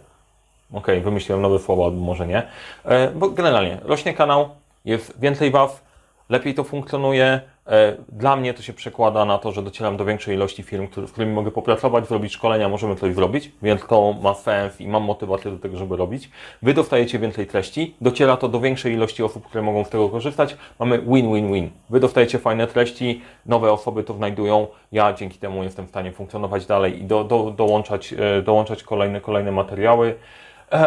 Okej, 0.73 1.01
wymyśliłem 1.01 1.41
nowe 1.41 1.59
słowo, 1.59 1.85
albo 1.85 2.01
może 2.01 2.27
nie. 2.27 2.43
E, 2.85 3.11
bo 3.11 3.29
generalnie 3.29 3.77
rośnie 3.83 4.13
kanał, 4.13 4.49
jest 4.85 5.19
więcej 5.19 5.51
was, 5.51 5.81
lepiej 6.29 6.53
to 6.53 6.63
funkcjonuje. 6.63 7.41
E, 7.67 7.97
dla 8.09 8.35
mnie 8.35 8.53
to 8.53 8.61
się 8.61 8.73
przekłada 8.73 9.25
na 9.25 9.37
to, 9.37 9.51
że 9.51 9.63
docieram 9.63 9.97
do 9.97 10.05
większej 10.05 10.35
ilości 10.35 10.63
firm, 10.63 10.87
z 11.07 11.11
którymi 11.11 11.33
mogę 11.33 11.51
popracować, 11.51 12.07
zrobić 12.07 12.33
szkolenia, 12.33 12.69
możemy 12.69 12.95
coś 12.95 13.15
zrobić, 13.15 13.51
więc 13.61 13.87
to 13.87 14.15
ma 14.21 14.33
sens 14.33 14.81
i 14.81 14.87
mam 14.87 15.03
motywację 15.03 15.51
do 15.51 15.59
tego, 15.59 15.77
żeby 15.77 15.97
robić. 15.97 16.29
Wy 16.61 16.73
dostajecie 16.73 17.19
więcej 17.19 17.47
treści, 17.47 17.95
dociera 18.01 18.37
to 18.37 18.47
do 18.49 18.59
większej 18.59 18.93
ilości 18.93 19.23
osób, 19.23 19.45
które 19.45 19.61
mogą 19.61 19.83
z 19.83 19.89
tego 19.89 20.09
korzystać. 20.09 20.57
Mamy 20.79 21.01
win-win-win. 21.01 21.69
Wy 21.89 21.99
dostajecie 21.99 22.39
fajne 22.39 22.67
treści, 22.67 23.21
nowe 23.45 23.71
osoby 23.71 24.03
to 24.03 24.13
znajdują, 24.13 24.67
ja 24.91 25.13
dzięki 25.13 25.37
temu 25.39 25.63
jestem 25.63 25.85
w 25.85 25.89
stanie 25.89 26.11
funkcjonować 26.11 26.65
dalej 26.65 27.01
i 27.01 27.03
do, 27.03 27.23
do, 27.23 27.51
dołączać, 27.57 28.13
e, 28.13 28.41
dołączać 28.41 28.83
kolejne, 28.83 29.21
kolejne 29.21 29.51
materiały 29.51 30.15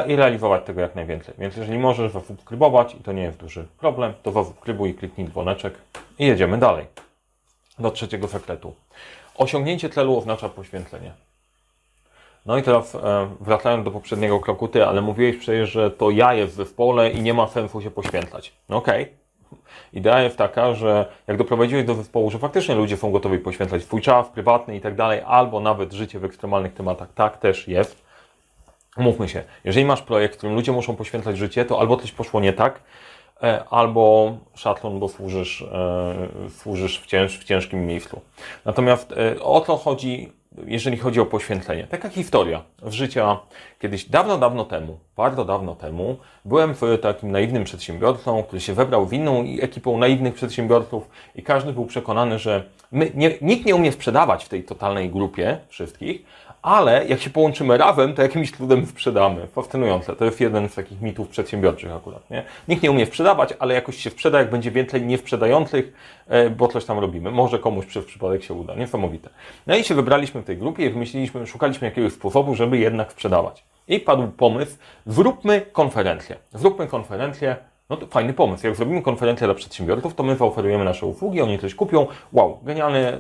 i 0.07 0.17
realizować 0.17 0.65
tego 0.65 0.81
jak 0.81 0.95
najwięcej. 0.95 1.35
Więc 1.39 1.57
jeżeli 1.57 1.79
możesz 1.79 2.13
zasubskrybować 2.13 2.95
i 2.95 2.99
to 2.99 3.13
nie 3.13 3.23
jest 3.23 3.39
duży 3.39 3.67
problem, 3.79 4.13
to 4.23 4.33
zasubskrybuj, 4.33 4.95
kliknij 4.95 5.29
dzwoneczek 5.29 5.75
i 6.19 6.27
jedziemy 6.27 6.59
dalej. 6.59 6.87
Do 7.79 7.91
trzeciego 7.91 8.29
sekretu. 8.29 8.75
Osiągnięcie 9.37 9.91
celu 9.91 10.19
oznacza 10.19 10.49
poświęcenie. 10.49 11.13
No 12.47 12.59
i 12.59 12.63
teraz 12.63 12.95
e, 12.95 13.29
wracając 13.41 13.85
do 13.85 13.91
poprzedniego 13.91 14.41
kroku, 14.41 14.69
ty, 14.69 14.87
ale 14.87 15.03
mówiłeś 15.03 15.37
przecież, 15.37 15.71
że 15.71 15.91
to 15.91 16.11
ja 16.11 16.35
jest 16.35 16.53
w 16.53 16.57
zespole 16.57 17.11
i 17.11 17.23
nie 17.23 17.35
ma 17.35 17.49
sensu 17.49 17.81
się 17.81 17.91
poświęcać. 17.91 18.53
No 18.69 18.77
okej. 18.77 19.13
Idea 19.93 20.23
jest 20.23 20.37
taka, 20.37 20.75
że 20.75 21.07
jak 21.27 21.37
doprowadziłeś 21.37 21.85
do 21.85 21.95
zespołu, 21.95 22.31
że 22.31 22.39
faktycznie 22.39 22.75
ludzie 22.75 22.97
są 22.97 23.13
gotowi 23.13 23.39
poświęcać 23.39 23.83
swój 23.83 24.03
czas 24.03 24.29
prywatny 24.29 24.77
i 24.77 24.81
tak 24.81 24.95
dalej, 24.95 25.21
albo 25.27 25.61
nawet 25.61 25.93
życie 25.93 26.19
w 26.19 26.25
ekstremalnych 26.25 26.75
tematach, 26.75 27.09
tak 27.15 27.37
też 27.37 27.69
jest. 27.69 28.06
Mówmy 28.97 29.29
się, 29.29 29.45
jeżeli 29.65 29.87
masz 29.87 30.03
projekt, 30.03 30.35
w 30.35 30.39
którym 30.39 30.55
ludzie 30.55 30.73
muszą 30.73 30.97
poświęcać 30.97 31.39
życie, 31.39 31.65
to 31.65 31.81
albo 31.81 31.97
coś 31.97 32.13
poszło 32.13 32.41
nie 32.41 32.53
tak, 32.53 32.81
e, 33.43 33.65
albo 33.71 34.33
szatlon, 34.55 34.99
bo 34.99 35.09
służysz, 35.09 35.63
e, 35.63 36.15
służysz 36.51 37.01
w, 37.01 37.07
cięż, 37.07 37.39
w 37.39 37.45
ciężkim 37.45 37.87
miejscu. 37.87 38.21
Natomiast 38.65 39.13
e, 39.13 39.41
o 39.41 39.61
to 39.61 39.77
chodzi, 39.77 40.33
jeżeli 40.67 40.97
chodzi 40.97 41.21
o 41.21 41.27
poświęcenie. 41.27 41.87
Taka 41.87 42.09
historia 42.09 42.63
z 42.83 42.93
życia 42.93 43.39
kiedyś, 43.81 44.05
dawno, 44.05 44.39
dawno 44.39 44.65
temu, 44.65 44.99
bardzo 45.17 45.45
dawno 45.45 45.75
temu, 45.75 46.17
byłem 46.45 46.75
w 46.75 46.99
takim 47.03 47.33
naiwnym 47.33 47.65
przedsiębiorcą, 47.65 48.43
który 48.43 48.61
się 48.61 48.75
webrał 48.75 49.07
w 49.07 49.13
inną 49.13 49.45
ekipą 49.61 49.99
naiwnych 49.99 50.35
przedsiębiorców 50.35 51.09
i 51.35 51.43
każdy 51.43 51.73
był 51.73 51.87
przekonany, 51.87 52.39
że 52.39 52.65
my, 52.93 53.11
nie, 53.15 53.33
nikt 53.41 53.67
nie 53.67 53.75
umie 53.75 53.93
sprzedawać 53.93 54.45
w 54.45 54.49
tej 54.49 54.65
totalnej 54.65 55.11
grupie 55.11 55.59
wszystkich, 55.69 56.25
ale 56.67 57.07
jak 57.09 57.21
się 57.21 57.31
połączymy 57.31 57.79
razem, 57.79 58.15
to 58.15 58.23
jakimś 58.23 58.53
cudem 58.53 58.87
sprzedamy. 58.87 59.47
Fascynujące. 59.47 60.17
To 60.17 60.25
jest 60.25 60.41
jeden 60.41 60.69
z 60.69 60.75
takich 60.75 61.01
mitów 61.01 61.29
przedsiębiorczych 61.29 61.93
akurat. 61.93 62.31
Nie? 62.31 62.43
Nikt 62.69 62.83
nie 62.83 62.91
umie 62.91 63.07
sprzedawać, 63.07 63.55
ale 63.59 63.75
jakoś 63.75 63.97
się 63.97 64.11
sprzeda, 64.11 64.39
jak 64.39 64.51
będzie 64.51 64.71
więcej 64.71 65.03
niesprzedających, 65.03 65.93
e, 66.27 66.51
bo 66.51 66.69
coś 66.69 66.85
tam 66.85 66.99
robimy. 66.99 67.31
Może 67.31 67.59
komuś 67.59 67.87
przez 67.87 68.05
przypadek 68.05 68.45
się 68.45 68.55
uda. 68.55 68.75
Niesamowite. 68.75 69.31
No 69.67 69.77
i 69.77 69.85
się 69.85 69.95
wybraliśmy 69.95 70.43
w 70.43 70.45
tej 70.45 70.57
grupie 70.57 70.87
i 70.87 70.91
wymyśliliśmy, 70.91 71.47
szukaliśmy 71.47 71.89
jakiegoś 71.89 72.13
sposobu, 72.13 72.55
żeby 72.55 72.79
jednak 72.79 73.13
sprzedawać. 73.13 73.65
I 73.89 74.01
padł 74.01 74.29
pomysł, 74.29 74.77
zróbmy 75.07 75.61
konferencję. 75.73 76.37
Zróbmy 76.55 76.87
konferencję 76.87 77.57
no 77.91 77.97
to 77.97 78.07
fajny 78.07 78.33
pomysł. 78.33 78.67
Jak 78.67 78.77
zrobimy 78.77 79.03
konferencję 79.03 79.47
dla 79.47 79.55
przedsiębiorców, 79.55 80.15
to 80.15 80.23
my 80.23 80.37
zaoferujemy 80.37 80.85
nasze 80.85 81.07
usługi, 81.07 81.43
oni 81.43 81.59
coś 81.59 81.75
kupią. 81.75 82.07
Wow, 82.33 82.59
genialny, 82.63 83.19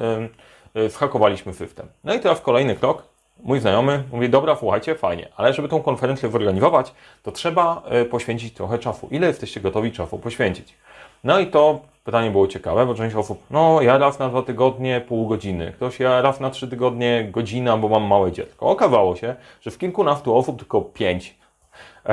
yy, 0.74 0.82
yy, 0.82 0.90
zhakowaliśmy 0.90 1.54
system. 1.54 1.88
No 2.04 2.14
i 2.14 2.20
teraz 2.20 2.40
kolejny 2.40 2.76
krok. 2.76 3.15
Mój 3.42 3.60
znajomy 3.60 4.04
mówi, 4.12 4.28
dobra, 4.28 4.56
słuchajcie, 4.56 4.94
fajnie, 4.94 5.28
ale 5.36 5.52
żeby 5.52 5.68
tą 5.68 5.82
konferencję 5.82 6.30
zorganizować, 6.30 6.94
to 7.22 7.32
trzeba 7.32 7.82
yy, 7.90 8.04
poświęcić 8.04 8.54
trochę 8.54 8.78
czasu. 8.78 9.08
Ile 9.10 9.26
jesteście 9.26 9.60
gotowi 9.60 9.92
czasu 9.92 10.18
poświęcić? 10.18 10.74
No 11.24 11.38
i 11.38 11.46
to 11.46 11.80
pytanie 12.04 12.30
było 12.30 12.48
ciekawe, 12.48 12.86
bo 12.86 12.94
część 12.94 13.16
osób, 13.16 13.42
no 13.50 13.82
ja 13.82 13.98
raz 13.98 14.18
na 14.18 14.28
dwa 14.28 14.42
tygodnie 14.42 15.00
pół 15.08 15.26
godziny, 15.26 15.72
ktoś 15.76 16.00
ja 16.00 16.22
raz 16.22 16.40
na 16.40 16.50
trzy 16.50 16.68
tygodnie 16.68 17.28
godzina, 17.30 17.76
bo 17.76 17.88
mam 17.88 18.02
małe 18.02 18.32
dziecko. 18.32 18.66
Okazało 18.66 19.16
się, 19.16 19.34
że 19.60 19.70
w 19.70 19.78
kilkunastu 19.78 20.36
osób 20.36 20.58
tylko 20.58 20.80
pięć 20.80 21.34
E, 21.34 21.45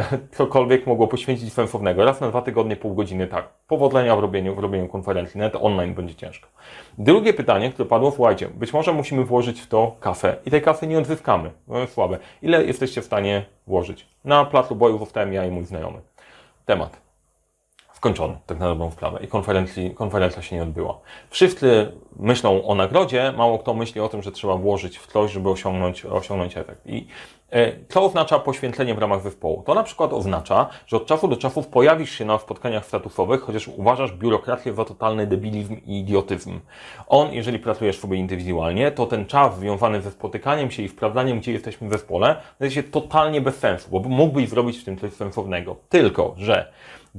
cokolwiek 0.38 0.88
mogło 0.88 1.08
poświęcić 1.08 1.54
sensownego. 1.54 2.06
Raz 2.06 2.22
na 2.22 2.30
dwa 2.30 2.42
tygodnie, 2.42 2.76
pół 2.76 2.96
godziny, 2.96 3.28
tak. 3.28 3.50
Powodzenia 3.68 4.16
w 4.16 4.20
robieniu, 4.20 4.56
w 4.56 4.60
robieniu 4.60 4.88
konferencji, 4.88 5.40
nawet 5.40 5.56
online 5.62 5.94
będzie 5.94 6.16
ciężko. 6.16 6.50
Drugie 6.98 7.34
pytanie, 7.34 7.72
które 7.72 7.90
padło, 7.90 8.12
słuchajcie, 8.12 8.48
być 8.48 8.74
może 8.74 8.94
musimy 8.94 9.24
włożyć 9.24 9.62
w 9.62 9.68
to 9.68 9.96
kafę 10.00 10.36
i 10.46 10.52
tej 10.52 10.62
kafy 10.62 10.88
nie 10.88 10.98
odzyskamy. 11.00 11.52
No 11.68 11.80
jest 11.80 11.94
słabe. 11.94 12.18
Ile 12.42 12.66
jesteście 12.66 13.02
w 13.02 13.06
stanie 13.06 13.46
włożyć? 13.68 14.08
Na 14.26 14.46
placu 14.46 14.76
boju 14.76 14.98
zostałem 14.98 15.34
ja 15.34 15.46
i 15.46 15.52
mój 15.52 15.66
znajomy. 15.66 16.02
Temat 16.66 17.02
skończony, 18.04 18.38
tak 18.46 18.60
na 18.60 18.68
dobrą 18.68 18.92
sprawę. 18.92 19.20
I 19.24 19.28
konferencja 19.96 20.42
się 20.42 20.56
nie 20.56 20.64
odbyła. 20.64 21.00
Wszyscy 21.30 21.92
myślą 22.20 22.66
o 22.66 22.76
nagrodzie, 22.76 23.34
mało 23.38 23.60
kto 23.60 23.74
myśli 23.74 24.02
o 24.02 24.10
tym, 24.10 24.22
że 24.24 24.32
trzeba 24.32 24.56
włożyć 24.56 24.98
w 24.98 25.08
coś, 25.08 25.32
żeby 25.32 25.50
osiągnąć, 25.50 26.06
osiągnąć 26.06 26.58
efekt. 26.58 26.82
I 26.86 27.08
e, 27.52 27.72
co 27.90 28.04
oznacza 28.04 28.40
poświęcenie 28.40 28.96
w 28.96 28.98
ramach 28.98 29.22
zespołu? 29.22 29.64
To 29.66 29.74
na 29.74 29.84
przykład 29.84 30.14
oznacza, 30.14 30.70
że 30.88 30.98
od 30.98 31.06
czasu 31.06 31.28
do 31.28 31.38
czasu 31.38 31.64
pojawisz 31.64 32.12
się 32.12 32.26
na 32.26 32.38
spotkaniach 32.38 32.86
statusowych, 32.86 33.42
chociaż 33.42 33.68
uważasz 33.68 34.12
biurokrację 34.14 34.74
za 34.74 34.86
totalny 34.86 35.28
debilizm 35.28 35.76
i 35.86 36.00
idiotyzm. 36.00 36.60
On, 37.08 37.34
jeżeli 37.34 37.60
pracujesz 37.60 38.00
sobie 38.00 38.18
indywidualnie, 38.18 38.92
to 38.92 39.06
ten 39.06 39.26
czas 39.26 39.58
związany 39.58 40.02
ze 40.02 40.12
spotykaniem 40.12 40.72
się 40.72 40.84
i 40.84 40.90
sprawdzaniem, 40.90 41.40
gdzie 41.40 41.52
jesteśmy 41.52 41.90
w 41.90 41.92
zespole, 41.92 42.36
wydaje 42.60 42.72
się 42.72 42.84
totalnie 42.84 43.42
bez 43.42 43.58
sensu, 43.58 43.90
bo 43.92 44.00
mógłbyś 44.10 44.50
zrobić 44.50 44.78
w 44.78 44.86
tym 44.86 44.98
coś 44.98 45.14
sensownego. 45.14 45.76
Tylko, 45.90 46.34
że 46.38 46.74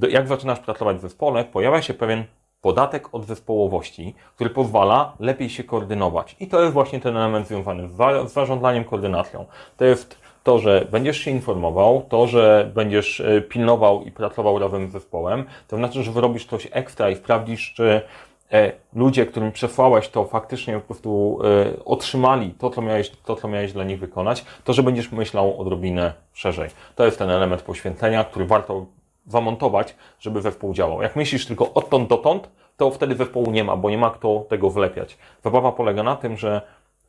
jak 0.09 0.27
zaczynasz 0.27 0.59
pracować 0.59 0.97
w 0.97 1.01
zespole, 1.01 1.45
pojawia 1.45 1.81
się 1.81 1.93
pewien 1.93 2.23
podatek 2.61 3.15
od 3.15 3.25
zespołowości, 3.25 4.15
który 4.35 4.49
pozwala 4.49 5.13
lepiej 5.19 5.49
się 5.49 5.63
koordynować. 5.63 6.35
I 6.39 6.47
to 6.47 6.61
jest 6.61 6.73
właśnie 6.73 6.99
ten 6.99 7.17
element 7.17 7.47
związany 7.47 7.89
z 7.89 8.33
zarządzaniem 8.33 8.83
koordynacją. 8.83 9.45
To 9.77 9.85
jest 9.85 10.17
to, 10.43 10.59
że 10.59 10.87
będziesz 10.91 11.17
się 11.17 11.31
informował, 11.31 12.05
to, 12.09 12.27
że 12.27 12.71
będziesz 12.75 13.19
e, 13.19 13.41
pilnował 13.41 14.03
i 14.03 14.11
pracował 14.11 14.59
razem 14.59 14.87
z 14.89 14.91
zespołem, 14.91 15.45
to 15.67 15.77
znaczy, 15.77 16.03
że 16.03 16.11
wyrobisz 16.11 16.45
coś 16.45 16.67
ekstra 16.71 17.09
i 17.09 17.15
sprawdzisz, 17.15 17.73
czy 17.73 18.01
e, 18.51 18.71
ludzie, 18.93 19.25
którym 19.25 19.51
przesłałeś 19.51 20.09
to, 20.09 20.25
faktycznie 20.25 20.73
po 20.73 20.81
prostu 20.81 21.39
e, 21.43 21.85
otrzymali 21.85 22.51
to 22.51 22.69
co, 22.69 22.81
miałeś, 22.81 23.11
to, 23.25 23.35
co 23.35 23.47
miałeś 23.47 23.73
dla 23.73 23.83
nich 23.83 23.99
wykonać, 23.99 24.45
to, 24.63 24.73
że 24.73 24.83
będziesz 24.83 25.11
myślał 25.11 25.61
odrobinę 25.61 26.13
szerzej. 26.33 26.69
To 26.95 27.05
jest 27.05 27.19
ten 27.19 27.29
element 27.29 27.61
poświęcenia, 27.61 28.23
który 28.23 28.45
warto 28.45 28.85
zamontować, 29.27 29.95
żeby 30.19 30.41
zespół 30.41 30.73
działał. 30.73 31.01
Jak 31.01 31.15
myślisz 31.15 31.45
tylko 31.45 31.73
odtąd 31.73 32.09
dotąd, 32.09 32.49
to 32.77 32.91
wtedy 32.91 33.15
zespołu 33.15 33.51
nie 33.51 33.63
ma, 33.63 33.77
bo 33.77 33.89
nie 33.89 33.97
ma 33.97 34.09
kto 34.09 34.45
tego 34.49 34.69
wlepiać. 34.69 35.17
Zabawa 35.43 35.71
polega 35.71 36.03
na 36.03 36.15
tym, 36.15 36.37
że 36.37 36.61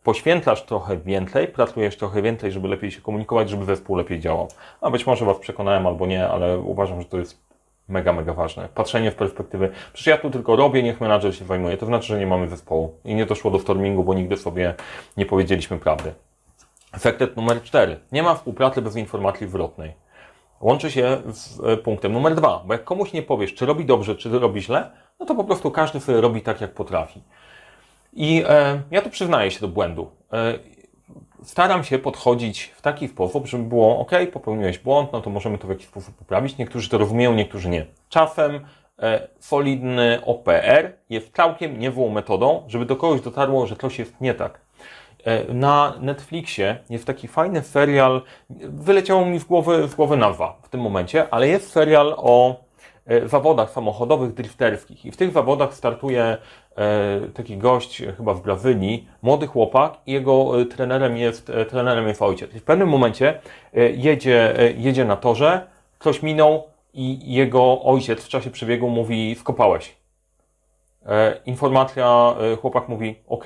poświęcasz 0.02 0.62
trochę 0.62 0.96
więcej, 0.96 1.48
pracujesz 1.48 1.96
trochę 1.96 2.22
więcej, 2.22 2.52
żeby 2.52 2.68
lepiej 2.68 2.90
się 2.90 3.00
komunikować, 3.00 3.50
żeby 3.50 3.64
zespół 3.64 3.96
lepiej 3.96 4.20
działał. 4.20 4.48
A 4.80 4.90
być 4.90 5.06
może 5.06 5.24
Was 5.24 5.38
przekonałem 5.38 5.86
albo 5.86 6.06
nie, 6.06 6.28
ale 6.28 6.58
uważam, 6.58 7.00
że 7.00 7.08
to 7.08 7.18
jest 7.18 7.46
mega, 7.88 8.12
mega 8.12 8.34
ważne. 8.34 8.68
Patrzenie 8.74 9.10
w 9.10 9.14
perspektywy, 9.14 9.70
przecież 9.92 10.06
ja 10.06 10.18
tu 10.18 10.30
tylko 10.30 10.56
robię, 10.56 10.82
niech 10.82 11.00
menadżer 11.00 11.36
się 11.36 11.44
zajmuje. 11.44 11.76
To 11.76 11.86
znaczy, 11.86 12.06
że 12.06 12.18
nie 12.18 12.26
mamy 12.26 12.48
zespołu 12.48 12.94
i 13.04 13.14
nie 13.14 13.26
doszło 13.26 13.50
do 13.50 13.58
stormingu, 13.58 14.04
bo 14.04 14.14
nigdy 14.14 14.36
sobie 14.36 14.74
nie 15.16 15.26
powiedzieliśmy 15.26 15.78
prawdy. 15.78 16.12
Efektet 16.92 17.36
numer 17.36 17.62
cztery. 17.62 18.00
Nie 18.12 18.22
ma 18.22 18.34
współpracy 18.34 18.82
bez 18.82 18.96
informacji 18.96 19.48
zwrotnej 19.48 20.05
łączy 20.60 20.90
się 20.90 21.22
z 21.32 21.60
e, 21.60 21.76
punktem 21.76 22.12
numer 22.12 22.34
dwa, 22.34 22.62
bo 22.66 22.72
jak 22.72 22.84
komuś 22.84 23.12
nie 23.12 23.22
powiesz, 23.22 23.54
czy 23.54 23.66
robi 23.66 23.84
dobrze, 23.84 24.16
czy 24.16 24.38
robi 24.38 24.62
źle, 24.62 24.90
no 25.20 25.26
to 25.26 25.34
po 25.34 25.44
prostu 25.44 25.70
każdy 25.70 26.00
sobie 26.00 26.20
robi 26.20 26.42
tak, 26.42 26.60
jak 26.60 26.74
potrafi. 26.74 27.22
I 28.12 28.44
e, 28.48 28.80
ja 28.90 29.02
tu 29.02 29.10
przyznaję 29.10 29.50
się 29.50 29.60
do 29.60 29.68
błędu. 29.68 30.10
E, 30.32 30.58
staram 31.42 31.84
się 31.84 31.98
podchodzić 31.98 32.62
w 32.62 32.82
taki 32.82 33.08
sposób, 33.08 33.46
żeby 33.46 33.64
było 33.64 33.98
ok, 33.98 34.10
popełniłeś 34.32 34.78
błąd, 34.78 35.12
no 35.12 35.20
to 35.20 35.30
możemy 35.30 35.58
to 35.58 35.66
w 35.66 35.70
jakiś 35.70 35.86
sposób 35.86 36.14
poprawić. 36.14 36.58
Niektórzy 36.58 36.88
to 36.88 36.98
rozumieją, 36.98 37.34
niektórzy 37.34 37.68
nie. 37.68 37.86
Czasem 38.08 38.60
e, 38.98 39.28
solidny 39.38 40.24
OPR 40.24 40.92
jest 41.10 41.36
całkiem 41.36 41.78
niewłą 41.78 42.10
metodą, 42.10 42.64
żeby 42.68 42.86
do 42.86 42.96
kogoś 42.96 43.20
dotarło, 43.20 43.66
że 43.66 43.76
coś 43.76 43.98
jest 43.98 44.20
nie 44.20 44.34
tak. 44.34 44.65
E, 45.26 45.54
na 45.54 45.94
Netflixie 46.00 46.78
jest 46.90 47.06
taki 47.06 47.28
fajny 47.28 47.62
serial, 47.62 48.22
wyleciało 48.60 49.24
mi 49.24 49.38
w 49.38 49.44
głowy, 49.44 49.88
w 49.88 49.94
głowy 49.94 50.16
nazwa 50.16 50.58
w 50.62 50.68
tym 50.68 50.80
momencie, 50.80 51.26
ale 51.30 51.48
jest 51.48 51.70
serial 51.70 52.14
o 52.16 52.56
e, 53.06 53.28
zawodach 53.28 53.70
samochodowych 53.70 54.34
drifterskich 54.34 55.04
i 55.04 55.10
w 55.10 55.16
tych 55.16 55.32
zawodach 55.32 55.74
startuje 55.74 56.22
e, 56.76 57.20
taki 57.34 57.56
gość 57.56 58.02
chyba 58.16 58.34
w 58.34 58.42
Brazylii, 58.42 59.08
młody 59.22 59.46
chłopak 59.46 59.96
i 60.06 60.12
jego 60.12 60.52
trenerem 60.64 61.16
jest, 61.16 61.52
trenerem 61.68 62.08
jest 62.08 62.22
ojciec. 62.22 62.54
I 62.54 62.60
w 62.60 62.64
pewnym 62.64 62.88
momencie 62.88 63.40
jedzie, 63.96 64.54
jedzie 64.76 65.04
na 65.04 65.16
torze, 65.16 65.66
ktoś 65.98 66.22
minął 66.22 66.64
i 66.94 67.32
jego 67.34 67.82
ojciec 67.82 68.24
w 68.24 68.28
czasie 68.28 68.50
przebiegu 68.50 68.88
mówi 68.88 69.34
skopałeś. 69.34 69.96
Informacja, 71.46 72.34
chłopak 72.60 72.88
mówi 72.88 73.14
ok 73.28 73.44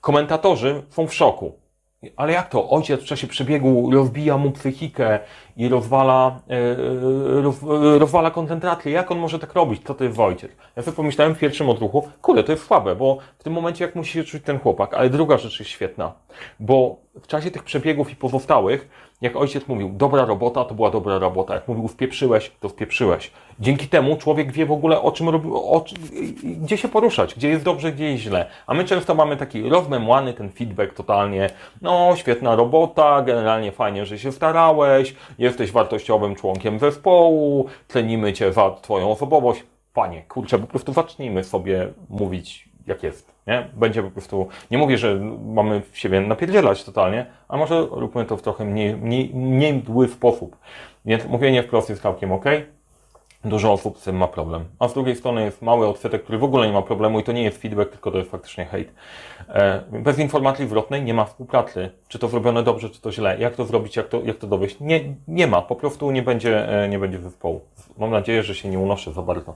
Komentatorzy 0.00 0.82
są 0.88 1.06
w 1.06 1.14
szoku. 1.14 1.52
Ale 2.16 2.32
jak 2.32 2.48
to? 2.48 2.70
Ojciec 2.70 3.00
w 3.00 3.04
czasie 3.04 3.26
przebiegu 3.26 3.90
rozbija 3.90 4.36
mu 4.36 4.50
psychikę 4.50 5.18
i 5.56 5.68
rozwala, 5.68 6.40
yy, 6.48 7.42
roz, 7.42 7.56
rozwala 7.98 8.30
koncentrację. 8.30 8.92
Jak 8.92 9.10
on 9.10 9.18
może 9.18 9.38
tak 9.38 9.54
robić? 9.54 9.82
Co 9.86 9.94
to 9.94 10.04
jest 10.04 10.18
ojciec? 10.18 10.50
Ja 10.76 10.82
sobie 10.82 10.96
pomyślałem 10.96 11.34
w 11.34 11.38
pierwszym 11.38 11.68
odruchu, 11.68 12.08
kurde, 12.22 12.44
to 12.44 12.52
jest 12.52 12.66
słabe, 12.66 12.96
bo 12.96 13.18
w 13.38 13.44
tym 13.44 13.52
momencie 13.52 13.84
jak 13.84 13.94
musi 13.94 14.12
się 14.12 14.24
czuć 14.24 14.42
ten 14.42 14.58
chłopak. 14.58 14.94
Ale 14.94 15.10
druga 15.10 15.38
rzecz 15.38 15.58
jest 15.58 15.70
świetna, 15.70 16.12
bo 16.60 16.96
w 17.20 17.26
czasie 17.26 17.50
tych 17.50 17.62
przebiegów 17.62 18.10
i 18.10 18.16
pozostałych 18.16 18.88
jak 19.20 19.36
ojciec 19.36 19.68
mówił, 19.68 19.90
dobra 19.92 20.24
robota, 20.24 20.64
to 20.64 20.74
była 20.74 20.90
dobra 20.90 21.18
robota. 21.18 21.54
Jak 21.54 21.68
mówił, 21.68 21.88
wpieprzyłeś, 21.88 22.52
to 22.60 22.68
wpieprzyłeś. 22.68 23.30
Dzięki 23.60 23.88
temu 23.88 24.16
człowiek 24.16 24.52
wie 24.52 24.66
w 24.66 24.72
ogóle, 24.72 25.02
o 25.02 25.12
czym 25.12 25.28
robi, 25.28 25.48
o, 25.52 25.84
gdzie 26.42 26.76
się 26.76 26.88
poruszać, 26.88 27.34
gdzie 27.34 27.48
jest 27.48 27.64
dobrze, 27.64 27.92
gdzie 27.92 28.10
jest 28.10 28.22
źle. 28.22 28.46
A 28.66 28.74
my 28.74 28.84
często 28.84 29.14
mamy 29.14 29.36
taki 29.36 29.68
rozmemłany 29.68 30.34
ten 30.34 30.50
feedback 30.50 30.94
totalnie, 30.94 31.50
no 31.82 32.12
świetna 32.16 32.56
robota, 32.56 33.22
generalnie 33.22 33.72
fajnie, 33.72 34.06
że 34.06 34.18
się 34.18 34.32
starałeś, 34.32 35.14
jesteś 35.38 35.72
wartościowym 35.72 36.34
członkiem 36.34 36.78
zespołu, 36.78 37.66
cenimy 37.88 38.32
Cię 38.32 38.52
za 38.52 38.70
Twoją 38.70 39.10
osobowość. 39.10 39.64
Panie, 39.94 40.22
kurczę, 40.22 40.58
po 40.58 40.66
prostu 40.66 40.92
zacznijmy 40.92 41.44
sobie 41.44 41.88
mówić 42.10 42.67
jak 42.88 43.02
jest. 43.02 43.34
Nie? 43.46 43.68
Będzie 43.74 44.02
po 44.02 44.10
prostu, 44.10 44.48
nie 44.70 44.78
mówię, 44.78 44.98
że 44.98 45.20
mamy 45.46 45.82
siebie 45.92 46.20
napierdzielać 46.20 46.84
totalnie, 46.84 47.26
a 47.48 47.56
może 47.56 47.86
róbmy 47.90 48.24
to 48.24 48.36
w 48.36 48.42
trochę 48.42 48.64
mniej, 48.64 48.96
mniej, 48.96 49.30
mniej 49.34 49.72
mdły 49.72 50.08
sposób. 50.08 50.56
Więc 51.04 51.24
mówienie 51.24 51.62
wprost 51.62 51.88
jest 51.88 52.02
całkiem 52.02 52.32
ok. 52.32 52.44
Dużo 53.44 53.72
osób 53.72 53.98
z 53.98 54.02
tym 54.02 54.16
ma 54.16 54.28
problem. 54.28 54.64
A 54.78 54.88
z 54.88 54.94
drugiej 54.94 55.16
strony 55.16 55.44
jest 55.44 55.62
mały 55.62 55.88
odsetek, 55.88 56.22
który 56.22 56.38
w 56.38 56.44
ogóle 56.44 56.66
nie 56.66 56.72
ma 56.72 56.82
problemu 56.82 57.20
i 57.20 57.24
to 57.24 57.32
nie 57.32 57.42
jest 57.42 57.62
feedback, 57.62 57.90
tylko 57.90 58.10
to 58.10 58.18
jest 58.18 58.30
faktycznie 58.30 58.64
hejt. 58.64 58.92
E, 59.48 59.82
bez 59.92 60.18
informacji 60.18 60.66
zwrotnej 60.66 61.02
nie 61.02 61.14
ma 61.14 61.24
współpracy. 61.24 61.90
Czy 62.08 62.18
to 62.18 62.28
zrobione 62.28 62.62
dobrze, 62.62 62.90
czy 62.90 63.00
to 63.00 63.12
źle. 63.12 63.38
Jak 63.38 63.54
to 63.54 63.64
zrobić, 63.64 63.96
jak 63.96 64.08
to, 64.08 64.20
jak 64.24 64.36
to 64.36 64.46
dowieść? 64.46 64.76
Nie, 64.80 65.00
nie 65.28 65.46
ma. 65.46 65.62
Po 65.62 65.76
prostu 65.76 66.10
nie 66.10 66.22
będzie, 66.22 66.82
e, 66.84 66.88
nie 66.88 66.98
będzie 66.98 67.18
zespołu. 67.18 67.60
Mam 67.98 68.10
nadzieję, 68.10 68.42
że 68.42 68.54
się 68.54 68.68
nie 68.68 68.78
unoszę 68.78 69.12
za 69.12 69.22
bardzo 69.22 69.54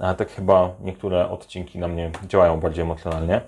a 0.00 0.14
tak 0.14 0.30
chyba 0.30 0.70
niektóre 0.80 1.30
odcinki 1.30 1.78
na 1.78 1.88
mnie 1.88 2.10
działają 2.28 2.60
bardziej 2.60 2.82
emocjonalnie. 2.82 3.40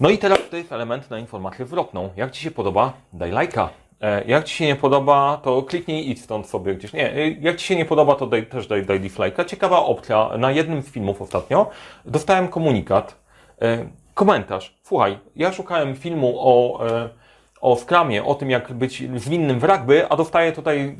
No 0.00 0.10
i 0.10 0.18
teraz 0.18 0.38
to 0.50 0.56
jest 0.56 0.72
element 0.72 1.10
na 1.10 1.18
informację 1.18 1.66
zwrotną. 1.66 2.10
Jak 2.16 2.30
Ci 2.30 2.42
się 2.42 2.50
podoba, 2.50 2.92
daj 3.12 3.30
lajka. 3.30 3.68
E, 4.00 4.24
jak 4.24 4.44
Ci 4.44 4.54
się 4.54 4.66
nie 4.66 4.76
podoba, 4.76 5.40
to 5.42 5.62
kliknij 5.62 6.10
i 6.10 6.16
stąd 6.16 6.46
sobie 6.46 6.74
gdzieś. 6.74 6.92
Nie, 6.92 7.12
e, 7.12 7.30
jak 7.30 7.56
Ci 7.56 7.66
się 7.66 7.76
nie 7.76 7.84
podoba, 7.84 8.14
to 8.14 8.26
daj, 8.26 8.46
też 8.46 8.66
daj, 8.66 8.86
daj 8.86 9.00
dislike'a. 9.00 9.44
Ciekawa 9.44 9.78
opcja. 9.78 10.30
Na 10.38 10.50
jednym 10.50 10.82
z 10.82 10.88
filmów 10.88 11.22
ostatnio 11.22 11.70
dostałem 12.04 12.48
komunikat, 12.48 13.16
e, 13.62 13.86
komentarz. 14.14 14.78
Słuchaj, 14.82 15.18
ja 15.36 15.52
szukałem 15.52 15.96
filmu 15.96 16.34
o 16.38 16.80
o 17.62 17.76
skramie, 17.76 18.24
o 18.24 18.34
tym 18.34 18.50
jak 18.50 18.72
być 18.72 19.02
zwinnym 19.16 19.60
w 19.60 19.64
rugby, 19.64 20.08
a 20.08 20.16
dostaje 20.16 20.52
tutaj 20.52 20.96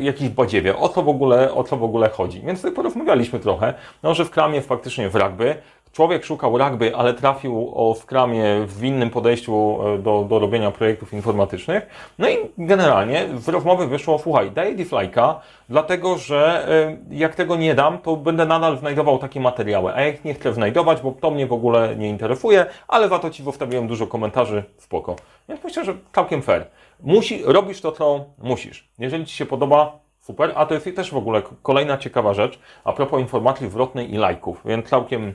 jakiś 0.00 0.28
badziewie. 0.28 0.76
O 0.76 0.88
co 0.88 1.02
w 1.02 1.08
ogóle, 1.08 1.54
o 1.54 1.64
co 1.64 1.76
w 1.76 1.84
ogóle 1.84 2.08
chodzi? 2.08 2.40
Więc 2.40 2.58
tutaj 2.58 2.72
porozmawialiśmy 2.72 3.40
trochę, 3.40 3.74
no, 4.02 4.14
że 4.14 4.24
w 4.24 4.30
kramie 4.30 4.62
faktycznie 4.62 5.08
w 5.08 5.14
rugby, 5.14 5.54
człowiek 5.94 6.24
szukał 6.24 6.58
rugby, 6.58 6.96
ale 6.96 7.14
trafił 7.14 7.72
o 7.74 7.94
skramie 7.94 8.44
w 8.66 8.84
innym 8.84 9.10
podejściu 9.10 9.78
e, 9.86 9.98
do, 9.98 10.26
do 10.28 10.38
robienia 10.38 10.70
projektów 10.70 11.12
informatycznych. 11.12 11.86
No 12.18 12.28
i 12.28 12.36
generalnie 12.58 13.28
z 13.36 13.48
rozmowy 13.48 13.86
wyszło, 13.86 14.18
słuchaj, 14.18 14.50
daję 14.50 14.74
deflajka, 14.74 15.40
dlatego 15.68 16.18
że 16.18 16.68
e, 17.10 17.16
jak 17.16 17.34
tego 17.34 17.56
nie 17.56 17.74
dam, 17.74 17.98
to 17.98 18.16
będę 18.16 18.46
nadal 18.46 18.78
znajdował 18.78 19.18
takie 19.18 19.40
materiały, 19.40 19.94
a 19.94 20.00
ja 20.00 20.08
ich 20.08 20.24
nie 20.24 20.34
chcę 20.34 20.52
znajdować, 20.52 21.00
bo 21.00 21.12
to 21.12 21.30
mnie 21.30 21.46
w 21.46 21.52
ogóle 21.52 21.96
nie 21.96 22.08
interesuje, 22.08 22.66
ale 22.88 23.08
za 23.08 23.18
to 23.18 23.30
Ci 23.30 23.42
zostawiłem 23.42 23.86
dużo 23.86 24.06
komentarzy, 24.06 24.64
spoko. 24.76 25.16
Więc 25.48 25.64
myślę, 25.64 25.84
że 25.84 25.94
całkiem 26.12 26.42
fair. 26.42 26.66
Musi, 27.00 27.42
robisz 27.44 27.80
to, 27.80 27.92
co 27.92 28.24
musisz. 28.38 28.88
Jeżeli 28.98 29.26
Ci 29.26 29.36
się 29.36 29.46
podoba, 29.46 29.98
super, 30.20 30.52
a 30.54 30.66
to 30.66 30.74
jest 30.74 30.96
też 30.96 31.10
w 31.10 31.16
ogóle 31.16 31.42
kolejna 31.62 31.98
ciekawa 31.98 32.34
rzecz, 32.34 32.58
a 32.84 32.92
propos 32.92 33.20
informacji 33.20 33.68
zwrotnej 33.68 34.14
i 34.14 34.16
lajków, 34.16 34.60
więc 34.64 34.88
całkiem 34.88 35.34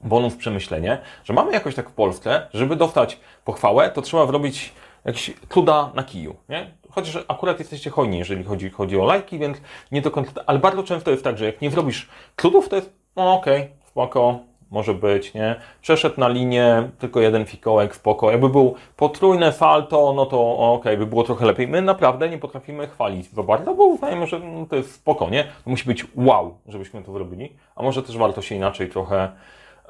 bonus 0.00 0.36
przemyślenie, 0.36 0.98
że 1.24 1.32
mamy 1.32 1.52
jakoś 1.52 1.74
tak 1.74 1.90
w 1.90 1.92
Polsce, 1.92 2.46
żeby 2.54 2.76
dostać 2.76 3.20
pochwałę, 3.44 3.90
to 3.90 4.02
trzeba 4.02 4.26
zrobić 4.26 4.72
jakiś 5.04 5.34
cuda 5.48 5.90
na 5.94 6.02
kiju, 6.02 6.36
nie? 6.48 6.70
chociaż 6.96 7.24
akurat 7.28 7.58
jesteście 7.58 7.90
hojni, 7.90 8.18
jeżeli 8.18 8.44
chodzi, 8.44 8.70
chodzi 8.70 9.00
o 9.00 9.04
lajki, 9.04 9.38
więc 9.38 9.58
nie 9.92 10.02
do 10.02 10.10
końca, 10.10 10.32
ale 10.46 10.58
bardzo 10.58 10.82
często 10.82 11.10
jest 11.10 11.24
tak, 11.24 11.38
że 11.38 11.44
jak 11.44 11.60
nie 11.60 11.70
zrobisz 11.70 12.08
cudów, 12.36 12.68
to 12.68 12.76
jest, 12.76 12.92
no 13.16 13.34
okej, 13.34 13.62
okay, 13.62 13.76
spoko, 13.86 14.38
może 14.70 14.94
być, 14.94 15.34
nie? 15.34 15.56
Przeszedł 15.82 16.20
na 16.20 16.28
linię, 16.28 16.90
tylko 16.98 17.20
jeden 17.20 17.44
fikołek 17.44 17.94
w 17.94 18.00
poko. 18.00 18.30
Jakby 18.30 18.48
był 18.48 18.74
potrójne 18.96 19.52
salto, 19.52 20.12
no 20.16 20.26
to 20.26 20.58
okej, 20.58 20.92
okay, 20.92 20.96
by 20.96 21.06
było 21.06 21.22
trochę 21.22 21.46
lepiej. 21.46 21.68
My 21.68 21.82
naprawdę 21.82 22.28
nie 22.28 22.38
potrafimy 22.38 22.86
chwalić 22.86 23.30
za 23.30 23.42
bardzo, 23.42 23.74
bo 23.74 23.84
uznajemy, 23.84 24.26
że 24.26 24.40
no, 24.40 24.66
to 24.66 24.76
jest 24.76 24.94
spoko, 24.94 25.30
nie? 25.30 25.44
To 25.44 25.70
musi 25.70 25.84
być 25.84 26.06
wow, 26.16 26.58
żebyśmy 26.68 27.02
to 27.02 27.12
zrobili. 27.12 27.52
A 27.76 27.82
może 27.82 28.02
też 28.02 28.16
warto 28.18 28.42
się 28.42 28.54
inaczej 28.54 28.88
trochę 28.88 29.28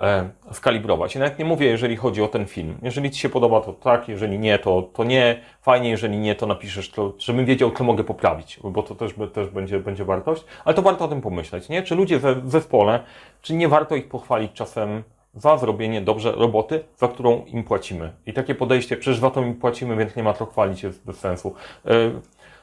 e, 0.01 0.31
skalibrować. 0.53 1.17
I 1.17 1.19
nawet 1.19 1.39
nie 1.39 1.45
mówię, 1.45 1.67
jeżeli 1.67 1.97
chodzi 1.97 2.23
o 2.23 2.29
ten 2.29 2.47
film. 2.47 2.79
Jeżeli 2.83 3.11
Ci 3.11 3.21
się 3.21 3.29
podoba, 3.29 3.61
to 3.61 3.73
tak, 3.73 4.09
jeżeli 4.09 4.39
nie, 4.39 4.59
to, 4.59 4.83
to 4.83 5.05
nie. 5.05 5.41
Fajnie, 5.63 5.91
jeżeli 5.91 6.19
nie, 6.19 6.35
to 6.35 6.47
napiszesz, 6.47 6.91
to, 6.91 7.13
żebym 7.19 7.45
wiedział, 7.45 7.71
co 7.71 7.85
mogę 7.85 8.05
poprawić, 8.05 8.61
bo 8.65 8.83
to 8.83 8.95
też, 8.95 9.15
też 9.33 9.49
będzie, 9.49 9.81
będzie 9.81 10.05
wartość. 10.05 10.45
Ale 10.65 10.75
to 10.75 10.83
warto 10.83 11.05
o 11.05 11.09
tym 11.09 11.21
pomyśleć, 11.21 11.69
nie? 11.69 11.83
Czy 11.83 11.95
ludzie 11.95 12.19
we, 12.19 12.35
w 12.35 12.51
zespole, 12.51 13.01
czy 13.43 13.55
nie 13.55 13.69
warto 13.69 13.97
ich 13.97 14.09
pochwalić 14.09 14.53
czasem 14.53 15.03
za 15.35 15.59
zrobienie 15.59 16.01
dobrze 16.01 16.33
roboty, 16.33 16.85
za 16.97 17.09
którą 17.09 17.45
im 17.45 17.65
płacimy. 17.65 18.13
I 18.27 18.33
takie 18.33 18.55
podejście, 18.55 18.97
przecież 18.97 19.21
za 19.21 19.31
to 19.31 19.43
im 19.43 19.55
płacimy, 19.55 19.97
więc 19.97 20.17
nie 20.17 20.23
ma 20.23 20.33
co 20.33 20.47
chwalić, 20.47 20.83
jest 20.83 21.05
bez 21.07 21.19
sensu. 21.19 21.55
E, 21.85 21.91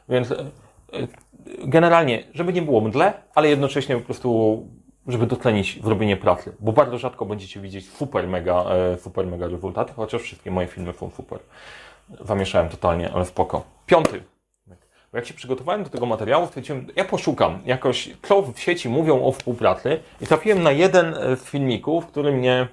więc 0.10 0.32
e, 0.32 0.36
generalnie, 1.63 2.24
żeby 2.34 2.54
nie 2.54 2.62
było 2.62 2.82
mdle, 2.82 3.13
ale 3.36 3.50
jednocześnie 3.50 3.98
po 3.98 4.02
prostu 4.02 4.60
żeby 5.08 5.26
dotlenić 5.26 5.80
w 5.80 5.88
robienie 5.88 6.18
pracy, 6.18 6.56
bo 6.60 6.72
bardzo 6.72 6.98
rzadko 6.98 7.26
będziecie 7.26 7.60
widzieć 7.60 7.90
super 7.90 8.28
mega, 8.28 8.66
e, 8.66 8.98
super 8.98 9.28
mega 9.28 9.48
rezultaty, 9.48 9.94
chociaż 9.94 10.22
wszystkie 10.22 10.52
moje 10.52 10.68
filmy 10.68 10.94
są 10.94 11.10
super. 11.10 11.40
Zamieszałem 12.26 12.70
totalnie, 12.70 13.12
ale 13.14 13.26
spoko. 13.26 13.64
Piąty. 13.86 14.24
Bo 15.12 15.18
jak 15.18 15.26
się 15.26 15.34
przygotowałem 15.34 15.84
do 15.84 15.90
tego 15.90 16.06
materiału, 16.06 16.48
stwierdziłem, 16.48 16.88
ja 16.96 17.06
poszukam 17.06 17.60
jakoś, 17.66 18.10
co 18.22 18.42
w 18.42 18.60
sieci 18.60 18.90
mówią 18.90 19.26
o 19.26 19.32
współpracy 19.32 20.00
i 20.22 20.28
trafiłem 20.28 20.64
na 20.64 20.72
jeden 20.72 21.14
z 21.14 21.44
filmików, 21.44 22.08
który 22.08 22.32
mnie 22.32 22.68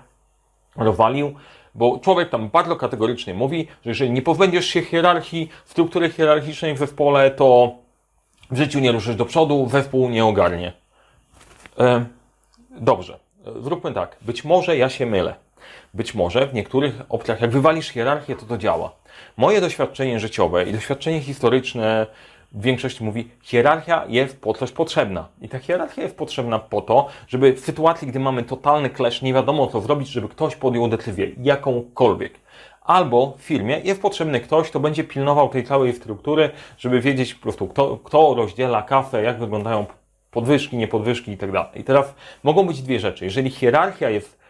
rozwalił, 0.76 1.34
bo 1.74 1.98
człowiek 1.98 2.30
tam 2.30 2.48
bardzo 2.48 2.76
kategorycznie 2.76 3.34
mówi, 3.34 3.68
że 3.84 3.90
jeżeli 3.90 4.10
nie 4.10 4.22
pozbędziesz 4.22 4.66
się 4.66 4.82
hierarchii, 4.82 5.48
struktury 5.64 6.10
hierarchicznej 6.10 6.74
w 6.74 6.78
zespole, 6.78 7.30
to 7.30 7.74
w 8.50 8.56
życiu 8.56 8.80
nie 8.80 8.92
ruszysz 8.92 9.16
do 9.16 9.24
przodu, 9.24 9.68
zespół 9.70 10.08
nie 10.08 10.24
ogarnie. 10.24 10.72
E 11.78 12.04
Dobrze, 12.70 13.18
zróbmy 13.60 13.92
tak. 13.92 14.16
Być 14.22 14.44
może 14.44 14.76
ja 14.76 14.88
się 14.88 15.06
mylę. 15.06 15.34
Być 15.94 16.14
może 16.14 16.46
w 16.46 16.54
niektórych 16.54 16.94
opcjach, 17.08 17.40
jak 17.40 17.50
wywalisz 17.50 17.88
hierarchię, 17.88 18.36
to 18.36 18.46
to 18.46 18.58
działa. 18.58 18.92
Moje 19.36 19.60
doświadczenie 19.60 20.20
życiowe 20.20 20.64
i 20.64 20.72
doświadczenie 20.72 21.20
historyczne 21.20 22.06
w 22.52 22.62
większości 22.62 23.04
mówi, 23.04 23.28
hierarchia 23.42 24.04
jest 24.08 24.40
po 24.40 24.54
coś 24.54 24.72
potrzebna. 24.72 25.28
I 25.40 25.48
ta 25.48 25.58
hierarchia 25.58 26.02
jest 26.02 26.16
potrzebna 26.16 26.58
po 26.58 26.80
to, 26.80 27.08
żeby 27.28 27.52
w 27.52 27.60
sytuacji, 27.60 28.08
gdy 28.08 28.20
mamy 28.20 28.42
totalny 28.42 28.90
clash, 28.90 29.22
nie 29.22 29.34
wiadomo 29.34 29.66
co 29.66 29.80
zrobić, 29.80 30.08
żeby 30.08 30.28
ktoś 30.28 30.56
podjął 30.56 30.88
decyzję, 30.88 31.30
jakąkolwiek. 31.42 32.40
Albo 32.82 33.34
w 33.38 33.42
firmie 33.42 33.80
jest 33.84 34.02
potrzebny 34.02 34.40
ktoś, 34.40 34.70
kto 34.70 34.80
będzie 34.80 35.04
pilnował 35.04 35.48
tej 35.48 35.64
całej 35.64 35.92
struktury, 35.92 36.50
żeby 36.78 37.00
wiedzieć 37.00 37.34
po 37.34 37.42
prostu, 37.42 37.68
kto, 37.68 37.98
kto 38.04 38.34
rozdziela 38.34 38.82
kasę, 38.82 39.22
jak 39.22 39.38
wyglądają 39.38 39.86
podwyżki, 40.30 40.76
niepodwyżki 40.76 41.32
i 41.32 41.36
tak 41.36 41.52
dalej. 41.52 41.70
I 41.74 41.84
teraz 41.84 42.14
mogą 42.42 42.66
być 42.66 42.82
dwie 42.82 43.00
rzeczy. 43.00 43.24
Jeżeli 43.24 43.50
hierarchia 43.50 44.10
jest 44.10 44.40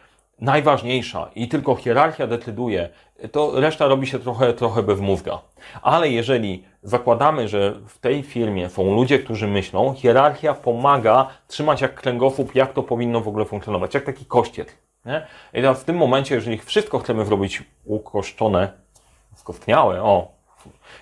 najważniejsza 0.40 1.30
i 1.34 1.48
tylko 1.48 1.76
hierarchia 1.76 2.26
decyduje, 2.26 2.88
to 3.32 3.60
reszta 3.60 3.86
robi 3.86 4.06
się 4.06 4.18
trochę, 4.18 4.52
trochę 4.52 4.82
bez 4.82 5.00
mózga. 5.00 5.38
Ale 5.82 6.08
jeżeli 6.08 6.64
zakładamy, 6.82 7.48
że 7.48 7.74
w 7.86 7.98
tej 7.98 8.22
firmie 8.22 8.68
są 8.68 8.94
ludzie, 8.94 9.18
którzy 9.18 9.46
myślą, 9.46 9.94
hierarchia 9.94 10.54
pomaga 10.54 11.28
trzymać 11.46 11.80
jak 11.80 11.94
kręgosłup, 11.94 12.54
jak 12.54 12.72
to 12.72 12.82
powinno 12.82 13.20
w 13.20 13.28
ogóle 13.28 13.44
funkcjonować, 13.44 13.94
jak 13.94 14.04
taki 14.04 14.24
kościec. 14.24 14.68
Nie? 15.04 15.26
I 15.52 15.56
teraz 15.56 15.80
w 15.80 15.84
tym 15.84 15.96
momencie, 15.96 16.34
jeżeli 16.34 16.58
wszystko 16.58 16.98
chcemy 16.98 17.24
zrobić 17.24 17.62
ukoszczone, 17.84 18.72
skostniałe, 19.34 20.02
o, 20.02 20.39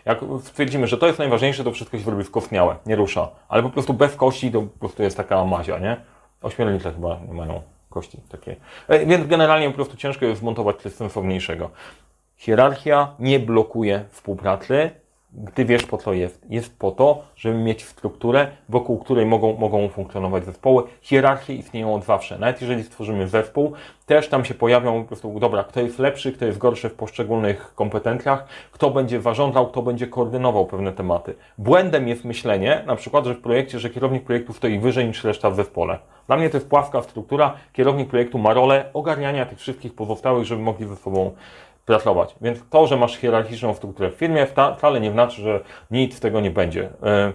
jak 0.09 0.19
stwierdzimy, 0.43 0.87
że 0.87 0.99
to 0.99 1.07
jest 1.07 1.19
najważniejsze, 1.19 1.65
to 1.65 1.73
wszystko 1.73 1.99
się 1.99 2.11
robi 2.11 2.25
skostniałe, 2.25 2.77
nie 2.87 2.97
rusza. 2.97 3.29
Ale 3.49 3.63
po 3.63 3.71
prostu 3.71 3.95
bez 3.95 4.17
kości 4.17 4.53
to 4.53 4.63
po 4.63 4.79
prostu 4.79 5.03
jest 5.03 5.17
taka 5.17 5.45
mazia, 5.45 5.79
nie? 5.79 5.97
Ośmiornice 6.43 6.93
chyba 6.93 7.21
nie 7.29 7.35
mają 7.35 7.63
kości 7.91 8.21
takie. 8.29 8.57
E, 8.89 9.07
więc 9.07 9.27
generalnie 9.27 9.69
po 9.69 9.75
prostu 9.75 9.97
ciężko 9.97 10.27
jest 10.27 10.41
zmontować 10.41 10.77
coś 10.77 10.93
sensowniejszego. 10.93 11.71
Hierarchia 12.37 13.15
nie 13.19 13.41
blokuje 13.41 14.05
współpracy, 14.11 14.91
gdy 15.33 15.65
wiesz 15.65 15.83
po 15.83 15.99
co 15.99 16.13
jest. 16.13 16.47
Jest 16.51 16.79
po 16.79 16.91
to, 16.91 17.23
żeby 17.37 17.59
mieć 17.59 17.85
strukturę, 17.85 18.49
wokół 18.69 18.99
której 18.99 19.27
mogą, 19.27 19.57
mogą 19.57 19.89
funkcjonować 19.89 20.45
zespoły. 20.45 20.83
Hierarchie 21.01 21.55
istnieją 21.55 21.95
od 21.95 22.05
zawsze. 22.05 22.39
Nawet 22.39 22.61
jeżeli 22.61 22.85
stworzymy 22.85 23.29
zespół, 23.29 23.73
też 24.07 24.29
tam 24.29 24.45
się 24.45 24.55
pojawią 24.55 25.03
po 25.03 25.09
prostu, 25.09 25.41
dobra, 25.41 25.65
kto 25.65 25.81
jest 25.81 25.99
lepszy, 25.99 26.33
kto 26.33 26.47
jest 26.47 26.59
gorszy 26.59 26.89
w 26.89 26.95
poszczególnych 26.95 27.75
kompetencjach, 27.75 28.47
kto 28.73 28.91
będzie 28.91 29.21
zarządzał, 29.21 29.67
kto 29.67 29.83
będzie 29.83 30.07
koordynował 30.07 30.67
pewne 30.67 30.93
tematy. 30.93 31.35
Błędem 31.59 32.09
jest 32.09 32.25
myślenie, 32.25 32.83
na 32.87 32.97
przykład, 32.97 33.25
że 33.25 33.35
w 33.35 33.41
projekcie, 33.41 33.79
że 33.79 33.91
kierownik 33.91 34.25
projektu 34.25 34.53
stoi 34.53 34.79
wyżej 34.79 35.07
niż 35.07 35.25
reszta 35.25 35.51
w 35.51 35.57
zespole. 35.57 35.99
Dla 36.27 36.37
mnie 36.37 36.51
to 36.51 36.57
jest 36.57 36.69
płaska 36.69 37.03
struktura. 37.03 37.55
Kierownik 37.73 38.09
projektu 38.09 38.39
ma 38.39 38.55
rolę 38.55 38.91
ogarniania 38.95 39.47
tych 39.47 39.59
wszystkich 39.59 39.95
pozostałych, 39.95 40.45
żeby 40.45 40.63
mogli 40.63 40.87
ze 40.87 40.97
sobą 40.97 41.33
pracować. 41.89 42.35
Więc 42.41 42.59
to, 42.71 42.87
że 42.87 42.97
masz 42.97 43.17
hierarchiczną 43.17 43.75
strukturę 43.75 44.11
w 44.11 44.15
firmie, 44.15 44.47
wcale 44.77 45.01
nie 45.01 45.13
znaczy, 45.13 45.43
że 45.43 45.61
nic 45.91 46.17
z 46.17 46.21
tego 46.21 46.41
nie 46.41 46.51
będzie. 46.51 46.91
E, 47.03 47.33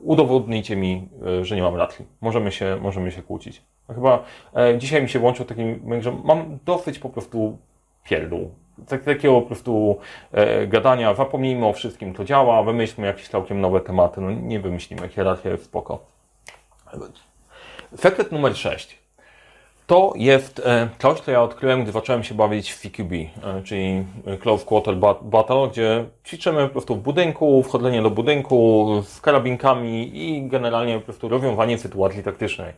udowodnijcie 0.00 0.76
mi, 0.76 1.08
e, 1.40 1.44
że 1.44 1.56
nie 1.56 1.62
mam 1.62 1.76
racji. 1.76 2.06
Możemy 2.20 2.52
się, 2.52 2.78
możemy 2.82 3.12
się 3.12 3.22
kłócić. 3.22 3.62
Chyba 3.94 4.24
e, 4.56 4.78
dzisiaj 4.78 5.02
mi 5.02 5.08
się 5.08 5.18
włączył 5.18 5.44
taki, 5.44 5.62
że 6.00 6.12
mam 6.24 6.58
dosyć 6.64 6.98
po 6.98 7.08
prostu 7.08 7.58
pierdół. 8.04 8.50
Tak, 8.88 9.04
takiego 9.04 9.40
po 9.40 9.46
prostu 9.46 9.98
e, 10.32 10.66
gadania, 10.66 11.14
zapomnijmy 11.14 11.66
o 11.66 11.72
wszystkim, 11.72 12.14
co 12.14 12.24
działa, 12.24 12.62
wymyślmy 12.62 13.06
jakieś 13.06 13.28
całkiem 13.28 13.60
nowe 13.60 13.80
tematy. 13.80 14.20
No 14.20 14.30
nie 14.30 14.60
wymyślimy, 14.60 15.08
hierarchia 15.08 15.50
jest 15.50 15.64
spoko. 15.64 15.98
Sekret 17.96 18.32
numer 18.32 18.56
6. 18.56 19.07
To 19.88 20.12
jest 20.16 20.62
e, 20.64 20.88
coś, 20.98 21.20
co 21.20 21.30
ja 21.30 21.42
odkryłem, 21.42 21.82
gdy 21.82 21.92
zacząłem 21.92 22.24
się 22.24 22.34
bawić 22.34 22.72
w 22.72 22.80
CQB, 22.80 23.12
e, 23.12 23.62
czyli 23.64 24.04
Close 24.40 24.64
Quarter 24.64 24.96
Battle, 25.22 25.68
gdzie 25.70 26.04
ćwiczymy 26.26 26.66
po 26.66 26.68
prostu 26.68 26.96
w 26.96 26.98
budynku, 26.98 27.62
wchodzenie 27.62 28.02
do 28.02 28.10
budynku 28.10 28.86
z 29.06 29.20
karabinkami 29.20 30.10
i 30.14 30.48
generalnie 30.48 30.98
po 30.98 31.04
prostu 31.04 31.28
rozwiązanie 31.28 31.78
sytuacji 31.78 32.22
taktycznej. 32.22 32.72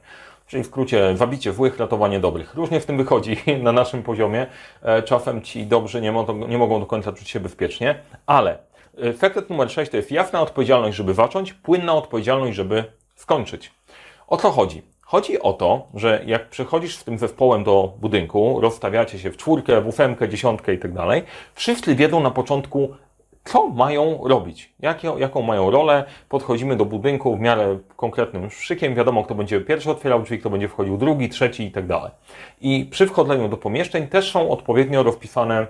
Czyli 0.46 0.62
w 0.62 0.66
skrócie 0.66 1.16
zabicie 1.16 1.52
złych, 1.52 1.78
ratowanie 1.78 2.20
dobrych. 2.20 2.54
Różnie 2.54 2.80
w 2.80 2.86
tym 2.86 2.96
wychodzi 2.96 3.36
na 3.62 3.72
naszym 3.72 4.02
poziomie. 4.02 4.46
E, 4.82 5.02
czasem 5.02 5.42
ci 5.42 5.66
dobrzy 5.66 6.00
nie, 6.00 6.12
mo 6.12 6.26
nie 6.48 6.58
mogą 6.58 6.80
do 6.80 6.86
końca 6.86 7.12
czuć 7.12 7.30
się 7.30 7.40
bezpiecznie, 7.40 7.94
ale 8.26 8.58
sekret 9.16 9.50
numer 9.50 9.70
6 9.70 9.90
to 9.90 9.96
jest 9.96 10.12
jasna 10.12 10.40
odpowiedzialność, 10.40 10.96
żeby 10.96 11.14
zacząć, 11.14 11.52
płynna 11.52 11.94
odpowiedzialność, 11.94 12.56
żeby 12.56 12.84
skończyć. 13.14 13.72
O 14.28 14.36
co 14.36 14.50
chodzi? 14.50 14.82
Chodzi 15.10 15.42
o 15.42 15.52
to, 15.52 15.88
że 15.94 16.22
jak 16.26 16.48
przychodzisz 16.48 16.96
z 16.96 17.04
tym 17.04 17.18
zespołem 17.18 17.64
do 17.64 17.92
budynku, 18.00 18.60
rozstawiacie 18.60 19.18
się 19.18 19.30
w 19.30 19.36
czwórkę, 19.36 19.80
w 19.80 19.86
ósemkę, 19.86 20.28
dziesiątkę 20.28 20.74
i 20.74 20.78
tak 20.78 20.92
dalej, 20.92 21.22
wszyscy 21.54 21.94
wiedzą 21.94 22.20
na 22.20 22.30
początku, 22.30 22.88
co 23.44 23.68
mają 23.68 24.20
robić, 24.24 24.72
jakie, 24.80 25.12
jaką 25.18 25.42
mają 25.42 25.70
rolę. 25.70 26.04
Podchodzimy 26.28 26.76
do 26.76 26.84
budynku 26.84 27.36
w 27.36 27.40
miarę 27.40 27.78
konkretnym 27.96 28.50
szykiem, 28.50 28.94
wiadomo, 28.94 29.24
kto 29.24 29.34
będzie 29.34 29.60
pierwszy 29.60 29.90
otwierał 29.90 30.22
drzwi, 30.22 30.38
kto 30.38 30.50
będzie 30.50 30.68
wchodził 30.68 30.96
drugi, 30.96 31.28
trzeci 31.28 31.64
i 31.64 31.70
tak 31.70 31.86
dalej. 31.86 32.10
I 32.60 32.88
przy 32.90 33.06
wchodzeniu 33.06 33.48
do 33.48 33.56
pomieszczeń 33.56 34.08
też 34.08 34.32
są 34.32 34.50
odpowiednio 34.50 35.02
rozpisane, 35.02 35.66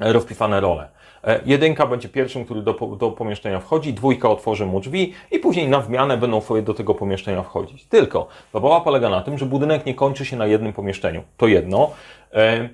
rozpisane 0.00 0.60
role. 0.60 0.88
E, 1.26 1.40
jedynka 1.46 1.86
będzie 1.86 2.08
pierwszym, 2.08 2.44
który 2.44 2.62
do, 2.62 2.72
do 2.72 3.10
pomieszczenia 3.10 3.60
wchodzi, 3.60 3.94
dwójka 3.94 4.30
otworzy 4.30 4.66
mu 4.66 4.80
drzwi 4.80 5.14
i 5.30 5.38
później 5.38 5.68
na 5.68 5.82
zmianę 5.82 6.16
będą 6.16 6.40
do 6.62 6.74
tego 6.74 6.94
pomieszczenia 6.94 7.42
wchodzić. 7.42 7.84
Tylko 7.84 8.28
zabawa 8.52 8.80
polega 8.80 9.10
na 9.10 9.22
tym, 9.22 9.38
że 9.38 9.46
budynek 9.46 9.86
nie 9.86 9.94
kończy 9.94 10.24
się 10.24 10.36
na 10.36 10.46
jednym 10.46 10.72
pomieszczeniu. 10.72 11.22
To 11.36 11.46
jedno. 11.46 11.90
E, 12.32 12.68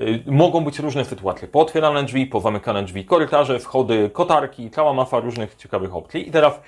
Y, 0.00 0.22
mogą 0.26 0.64
być 0.64 0.78
różne 0.78 1.04
sytuacje. 1.04 1.48
Pootwierane 1.48 2.04
drzwi, 2.04 2.26
pozamykane 2.26 2.82
drzwi, 2.82 3.04
korytarze, 3.04 3.60
schody, 3.60 4.10
kotarki, 4.12 4.70
cała 4.70 4.92
masa 4.92 5.20
różnych 5.20 5.54
ciekawych 5.54 5.96
opcji. 5.96 6.28
I 6.28 6.30
teraz 6.30 6.60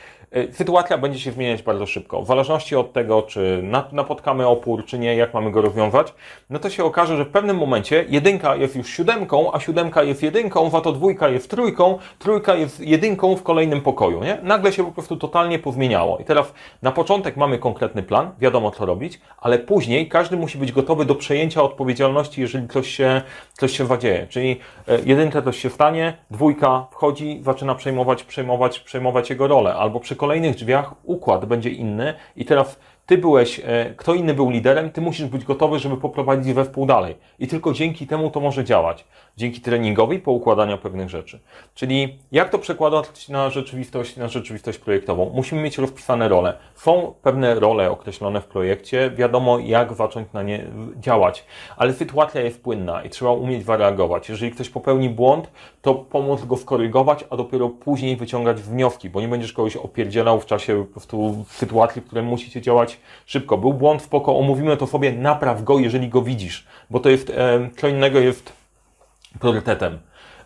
sytuacja 0.53 0.99
będzie 0.99 1.18
się 1.18 1.33
zmieniać 1.33 1.62
bardzo 1.62 1.87
szybko. 1.87 2.22
W 2.22 2.27
zależności 2.27 2.77
od 2.77 2.92
tego, 2.92 3.22
czy 3.22 3.64
napotkamy 3.92 4.46
opór, 4.46 4.85
czy 4.85 4.99
nie, 4.99 5.16
jak 5.16 5.35
mamy 5.35 5.51
go 5.51 5.61
rozwiązać, 5.61 6.14
no 6.51 6.59
to 6.59 6.70
się 6.70 6.85
okaże, 6.85 7.16
że 7.16 7.25
w 7.25 7.29
pewnym 7.29 7.57
momencie 7.57 8.05
jedynka 8.09 8.57
jest 8.57 8.77
już 8.77 8.88
siódemką, 8.88 9.53
a 9.53 9.61
siódemka 9.61 10.03
jest 10.03 10.22
jedynką, 10.22 10.70
za 10.70 10.81
to 10.81 10.92
dwójka 10.92 11.29
jest 11.29 11.51
trójką, 11.51 11.99
trójka 12.18 12.55
jest 12.55 12.81
jedynką 12.81 13.37
w 13.37 13.42
kolejnym 13.42 13.81
pokoju. 13.81 14.25
Nie? 14.25 14.38
Nagle 14.42 14.72
się 14.72 14.85
po 14.85 14.92
prostu 14.92 15.16
totalnie 15.16 15.59
pozmieniało. 15.59 16.18
I 16.18 16.25
teraz 16.25 16.53
na 16.83 16.92
początek 16.92 17.37
mamy 17.37 17.59
konkretny 17.59 18.03
plan, 18.03 18.31
wiadomo 18.38 18.70
co 18.70 18.87
robić, 18.87 19.20
ale 19.38 19.59
później 19.59 20.09
każdy 20.09 20.37
musi 20.37 20.59
być 20.59 20.72
gotowy 20.72 21.05
do 21.05 21.14
przejęcia 21.14 21.62
odpowiedzialności, 21.62 22.40
jeżeli 22.40 22.68
coś 22.68 22.90
się 22.90 23.22
coś 23.53 23.77
się 23.77 23.85
wadzieje. 23.85 24.27
Czyli 24.31 24.61
e, 24.88 24.99
jedynkę 25.05 25.42
coś 25.42 25.59
się 25.59 25.70
stanie, 25.70 26.16
dwójka 26.31 26.87
wchodzi, 26.90 27.40
zaczyna 27.42 27.75
przejmować, 27.75 28.22
przejmować, 28.25 28.81
przejmować 28.81 29.31
jego 29.31 29.46
rolę. 29.46 29.75
Albo 29.75 30.01
przy 30.01 30.16
kolejnych 30.26 30.54
drzwiach 30.54 30.94
układ 31.04 31.44
będzie 31.44 31.70
inny 31.70 32.14
i 32.36 32.44
teraz 32.44 32.78
ty 33.06 33.18
byłeś, 33.18 33.60
e, 33.64 33.94
kto 33.96 34.14
inny 34.14 34.34
był 34.34 34.50
liderem, 34.50 34.90
ty 34.90 35.00
musisz 35.00 35.26
być 35.26 35.44
gotowy, 35.44 35.78
żeby 35.78 35.96
poprowadzić 35.96 36.52
we 36.52 36.64
wpół 36.64 36.86
dalej. 36.86 37.16
I 37.38 37.48
tylko 37.48 37.72
dzięki 37.72 38.06
temu 38.06 38.30
to 38.30 38.40
może 38.40 38.64
działać. 38.64 39.04
Dzięki 39.38 39.61
treningowi 39.61 40.18
poukładania 40.18 40.77
pewnych 40.77 41.09
rzeczy. 41.09 41.40
Czyli 41.75 42.18
jak 42.33 42.51
to 42.51 42.59
przekładać 42.59 43.29
na 43.29 43.51
rzeczywistość, 43.51 44.16
na 44.16 44.29
rzeczywistość 44.29 44.79
projektową? 44.79 45.31
Musimy 45.35 45.62
mieć 45.62 45.79
rozpisane 45.79 46.29
role. 46.29 46.55
Są 46.75 47.14
pewne 47.22 47.55
role 47.55 47.90
określone 47.90 48.40
w 48.40 48.44
projekcie, 48.44 49.11
wiadomo 49.11 49.59
jak 49.59 49.94
zacząć 49.94 50.33
na 50.33 50.42
nie 50.42 50.66
działać, 51.01 51.44
ale 51.77 51.92
sytuacja 51.92 52.40
jest 52.40 52.62
płynna 52.62 53.03
i 53.03 53.11
trzeba 53.11 53.31
umieć 53.31 53.64
zareagować. 53.64 54.29
Jeżeli 54.29 54.53
ktoś 54.53 54.68
popełni 54.68 55.11
błąd, 55.11 55.51
to 55.83 55.94
pomóc 55.94 56.44
go 56.44 56.57
skorygować, 56.57 57.25
a 57.31 57.37
dopiero 57.37 57.68
później 57.68 58.16
wyciągać 58.16 58.61
wnioski, 58.61 59.11
bo 59.11 59.20
nie 59.20 59.29
będziesz 59.29 59.53
kogoś 59.53 59.77
opierdzielał 59.77 60.40
w 60.40 60.46
czasie 60.46 60.85
po 60.85 60.92
prostu 60.92 61.44
sytuacji, 61.49 62.03
w 62.03 62.07
której 62.07 62.25
musicie 62.25 62.61
działać 62.61 62.99
szybko. 63.27 63.59
Był 63.59 63.72
błąd, 63.72 64.03
spoko, 64.03 64.38
omówimy 64.38 64.77
to 64.77 64.87
sobie, 64.87 65.12
napraw 65.12 65.64
go, 65.64 65.79
jeżeli 65.79 66.09
go 66.09 66.22
widzisz, 66.22 66.66
bo 66.90 67.01
to 67.01 67.11
jest, 67.11 67.33
co 67.77 67.88
innego 67.88 68.20
jest 68.20 68.56
priorytetem. 69.40 69.99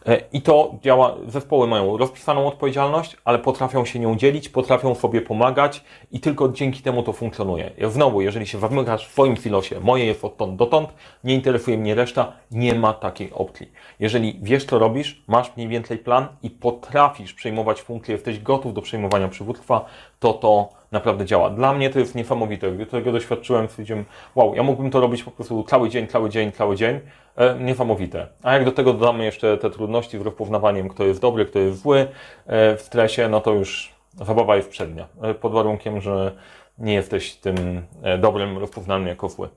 E, 0.07 0.20
I 0.33 0.42
to 0.42 0.74
działa, 0.83 1.16
zespoły 1.29 1.66
mają 1.66 1.96
rozpisaną 1.96 2.46
odpowiedzialność, 2.46 3.16
ale 3.24 3.38
potrafią 3.38 3.85
się 3.85 3.98
nią 3.98 4.16
dzielić, 4.16 4.48
potrafią 4.48 4.94
sobie 4.94 5.20
pomagać 5.20 5.85
i 6.12 6.20
tylko 6.20 6.48
dzięki 6.48 6.83
temu 6.83 7.03
to 7.03 7.12
funkcjonuje. 7.12 7.70
Znowu, 7.88 8.20
jeżeli 8.20 8.46
się 8.46 8.59
wymykasz 8.59 9.09
w 9.09 9.12
swoim 9.12 9.37
filosie, 9.37 9.81
moje 9.81 10.05
jest 10.05 10.24
odtąd 10.24 10.57
dotąd, 10.57 10.94
nie 11.24 11.35
interesuje 11.35 11.79
mnie 11.79 11.94
reszta, 11.94 12.33
nie 12.50 12.74
ma 12.74 12.92
takiej 12.92 13.33
opcji. 13.33 13.72
Jeżeli 14.00 14.38
wiesz, 14.42 14.64
co 14.64 14.79
robisz, 14.79 15.22
masz 15.26 15.57
mniej 15.57 15.68
więcej 15.68 15.98
plan 15.98 16.26
i 16.42 16.50
potrafisz 16.50 17.35
przejmować 17.35 17.83
funkcje, 17.83 18.12
jesteś 18.12 18.40
gotów 18.40 18.74
do 18.74 18.83
przejmowania 18.83 19.29
przywództwa, 19.29 19.85
to 20.20 20.33
to 20.33 20.68
naprawdę 20.92 21.24
działa. 21.24 21.50
Dla 21.50 21.72
mnie 21.72 21.90
to 21.90 21.98
jest 21.98 22.14
niesamowite. 22.14 22.72
Gdy 22.72 22.87
tego 22.87 23.12
doświadczyłem, 23.12 23.68
stwierdziłem, 23.68 24.04
wow, 24.35 24.54
ja 24.54 24.62
mógłbym 24.62 24.90
to 24.90 25.00
robić 25.00 25.22
po 25.22 25.30
prostu 25.30 25.62
cały 25.62 25.88
dzień, 25.88 26.06
cały 26.06 26.30
dzień, 26.30 26.52
cały 26.52 26.76
dzień. 26.76 27.00
E, 27.37 27.54
niesamowite. 27.61 28.26
A 28.42 28.52
jak 28.52 28.64
do 28.64 28.72
tego 28.72 28.92
dodamy 28.92 29.24
jeszcze 29.24 29.59
te 29.59 29.70
trudności 29.70 30.18
z 30.18 30.20
rozpoznawaniem, 30.20 30.88
kto 30.88 31.04
jest 31.04 31.20
dobry, 31.20 31.46
kto 31.46 31.59
jest 31.59 31.83
zły 31.83 32.06
e, 32.46 32.76
w 32.76 32.83
stresie, 32.83 33.28
no 33.28 33.40
to 33.40 33.52
już 33.52 33.92
zabawa 34.14 34.56
jest 34.56 34.68
przednia. 34.68 35.06
E, 35.22 35.35
pod 35.35 35.52
warunkiem, 35.52 36.00
że 36.00 36.33
nie 36.78 36.94
jesteś 36.94 37.35
tym 37.35 37.83
e, 38.02 38.18
dobrym 38.18 38.59
rozpoznanym 38.59 39.09
jako 39.09 39.28
zły. 39.28 39.48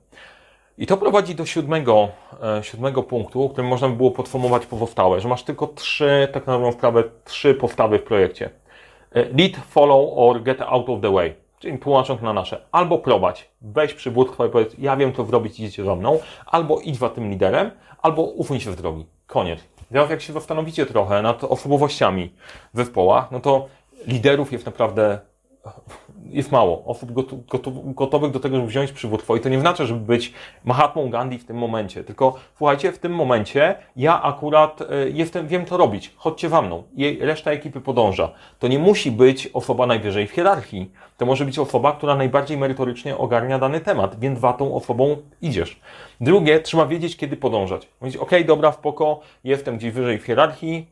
I 0.78 0.86
to 0.86 0.96
prowadzi 0.96 1.34
do 1.34 1.46
siódmego, 1.46 2.08
e, 2.42 2.64
siódmego 2.64 3.02
punktu, 3.02 3.48
którym 3.48 3.70
można 3.70 3.88
by 3.88 3.96
było 3.96 4.10
podsumować 4.10 4.66
pozostałe, 4.66 5.20
że 5.20 5.28
masz 5.28 5.42
tylko 5.42 5.66
trzy, 5.66 6.28
tak 6.32 6.46
naprawdę 6.46 6.72
sprawę, 6.72 7.04
trzy 7.24 7.54
postawy 7.54 7.98
w 7.98 8.02
projekcie. 8.02 8.50
Lead, 9.14 9.56
follow 9.56 10.12
or 10.16 10.42
get 10.42 10.60
out 10.60 10.88
of 10.88 11.00
the 11.00 11.12
way. 11.12 11.34
Czyli 11.58 11.78
tłumacząc 11.78 12.22
na 12.22 12.32
nasze. 12.32 12.60
Albo 12.72 12.98
prowadź, 12.98 13.50
weź 13.60 13.94
przywództwo 13.94 14.46
i 14.46 14.50
powiedz, 14.50 14.78
ja 14.78 14.96
wiem 14.96 15.12
co 15.12 15.24
zrobić, 15.24 15.60
idziecie 15.60 15.84
za 15.84 15.94
mną. 15.94 16.18
Albo 16.46 16.80
idź 16.80 16.98
za 16.98 17.08
tym 17.08 17.30
liderem, 17.30 17.70
albo 18.02 18.22
ufuń 18.22 18.60
się 18.60 18.72
z 18.72 18.76
drogi. 18.76 19.06
Koniec. 19.26 19.60
Teraz 19.92 20.10
jak 20.10 20.20
się 20.20 20.32
zastanowicie 20.32 20.86
trochę 20.86 21.22
nad 21.22 21.44
osobowościami 21.44 22.32
w 22.74 22.76
zespołach, 22.76 23.30
no 23.30 23.40
to 23.40 23.66
liderów 24.06 24.52
jest 24.52 24.66
naprawdę 24.66 25.18
jest 26.24 26.52
mało 26.52 26.84
osób 26.84 27.12
gotowych 27.94 28.30
do 28.30 28.40
tego, 28.40 28.56
żeby 28.56 28.68
wziąć 28.68 28.92
przywództwo. 28.92 29.36
I 29.36 29.40
to 29.40 29.48
nie 29.48 29.60
znaczy, 29.60 29.86
żeby 29.86 30.00
być 30.00 30.32
Mahatmą 30.64 31.10
Gandhi 31.10 31.38
w 31.38 31.44
tym 31.44 31.56
momencie. 31.56 32.04
Tylko 32.04 32.34
słuchajcie, 32.56 32.92
w 32.92 32.98
tym 32.98 33.14
momencie 33.14 33.74
ja 33.96 34.22
akurat 34.22 34.80
y, 34.80 34.86
jestem, 35.14 35.48
wiem 35.48 35.66
co 35.66 35.76
robić. 35.76 36.12
Chodźcie 36.16 36.48
za 36.48 36.62
mną. 36.62 36.82
I 36.96 37.18
reszta 37.20 37.50
ekipy 37.50 37.80
podąża. 37.80 38.32
To 38.58 38.68
nie 38.68 38.78
musi 38.78 39.10
być 39.10 39.46
osoba 39.46 39.86
najwyżej 39.86 40.26
w 40.26 40.30
hierarchii. 40.30 40.90
To 41.16 41.26
może 41.26 41.44
być 41.44 41.58
osoba, 41.58 41.92
która 41.92 42.16
najbardziej 42.16 42.58
merytorycznie 42.58 43.18
ogarnia 43.18 43.58
dany 43.58 43.80
temat, 43.80 44.20
więc 44.20 44.40
za 44.40 44.52
tą 44.52 44.74
osobą 44.74 45.16
idziesz. 45.42 45.80
Drugie, 46.20 46.60
trzeba 46.60 46.86
wiedzieć, 46.86 47.16
kiedy 47.16 47.36
podążać. 47.36 47.88
Mówić, 48.00 48.16
ok, 48.16 48.30
dobra, 48.46 48.72
spoko, 48.72 49.20
jestem 49.44 49.76
gdzieś 49.76 49.92
wyżej 49.92 50.18
w 50.18 50.24
hierarchii, 50.24 50.86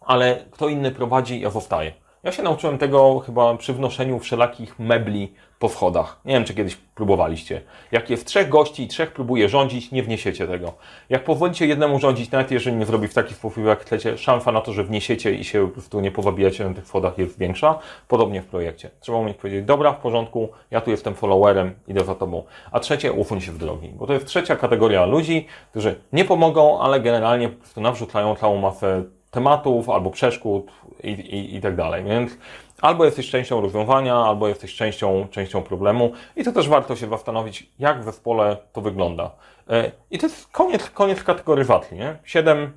ale 0.00 0.44
kto 0.50 0.68
inny 0.68 0.90
prowadzi, 0.90 1.40
ja 1.40 1.50
zostaję. 1.50 2.01
Ja 2.24 2.32
się 2.32 2.42
nauczyłem 2.42 2.78
tego 2.78 3.18
chyba 3.18 3.56
przy 3.56 3.72
wnoszeniu 3.72 4.18
wszelakich 4.18 4.78
mebli 4.78 5.32
po 5.58 5.68
wchodach. 5.68 6.20
Nie 6.24 6.34
wiem, 6.34 6.44
czy 6.44 6.54
kiedyś 6.54 6.76
próbowaliście. 6.76 7.60
Jak 7.92 8.10
jest 8.10 8.26
trzech 8.26 8.48
gości 8.48 8.82
i 8.82 8.88
trzech 8.88 9.12
próbuje 9.12 9.48
rządzić, 9.48 9.92
nie 9.92 10.02
wniesiecie 10.02 10.46
tego. 10.46 10.72
Jak 11.10 11.24
pozwolicie 11.24 11.66
jednemu 11.66 11.98
rządzić, 11.98 12.30
nawet 12.30 12.50
jeżeli 12.50 12.76
nie 12.76 12.86
zrobi 12.86 13.08
w 13.08 13.14
taki 13.14 13.34
sposób, 13.34 13.64
jak 13.64 13.80
chcecie, 13.80 14.18
szansa 14.18 14.52
na 14.52 14.60
to, 14.60 14.72
że 14.72 14.84
wniesiecie 14.84 15.34
i 15.34 15.44
się 15.44 15.66
po 15.66 15.72
prostu 15.72 16.00
nie 16.00 16.10
powabijacie 16.10 16.68
na 16.68 16.74
tych 16.74 16.86
wchodach 16.86 17.18
jest 17.18 17.38
większa. 17.38 17.78
Podobnie 18.08 18.42
w 18.42 18.46
projekcie. 18.46 18.90
Trzeba 19.00 19.18
umieć 19.18 19.36
powiedzieć, 19.36 19.64
dobra, 19.64 19.92
w 19.92 20.00
porządku, 20.00 20.48
ja 20.70 20.80
tu 20.80 20.90
jestem 20.90 21.14
followerem, 21.14 21.74
idę 21.88 22.04
za 22.04 22.14
tobą. 22.14 22.42
A 22.72 22.80
trzecie, 22.80 23.12
ufuń 23.12 23.40
się 23.40 23.52
w 23.52 23.58
drogi. 23.58 23.88
Bo 23.88 24.06
to 24.06 24.12
jest 24.12 24.26
trzecia 24.26 24.56
kategoria 24.56 25.04
ludzi, 25.04 25.46
którzy 25.70 26.00
nie 26.12 26.24
pomogą, 26.24 26.80
ale 26.80 27.00
generalnie 27.00 27.48
po 27.48 27.56
prostu 27.56 27.80
nawrzucają 27.80 28.36
całą 28.36 28.60
masę 28.60 29.04
tematów 29.32 29.90
albo 29.90 30.10
przeszkód 30.10 30.70
i, 31.02 31.10
i, 31.10 31.56
i 31.56 31.60
tak 31.60 31.76
dalej. 31.76 32.04
Więc 32.04 32.38
albo 32.80 33.04
jesteś 33.04 33.30
częścią 33.30 33.60
rozwiązania, 33.60 34.16
albo 34.16 34.48
jesteś 34.48 34.74
częścią, 34.74 35.26
częścią 35.30 35.62
problemu 35.62 36.12
i 36.36 36.44
to 36.44 36.52
też 36.52 36.68
warto 36.68 36.96
się 36.96 37.08
zastanowić, 37.08 37.70
jak 37.78 38.00
w 38.00 38.04
zespole 38.04 38.56
to 38.72 38.80
wygląda. 38.80 39.30
E, 39.70 39.90
I 40.10 40.18
to 40.18 40.26
jest 40.26 40.48
koniec, 40.48 40.90
koniec 40.90 41.22
kategoryzacji. 41.22 41.98
Nie? 41.98 42.16
Siedem 42.24 42.72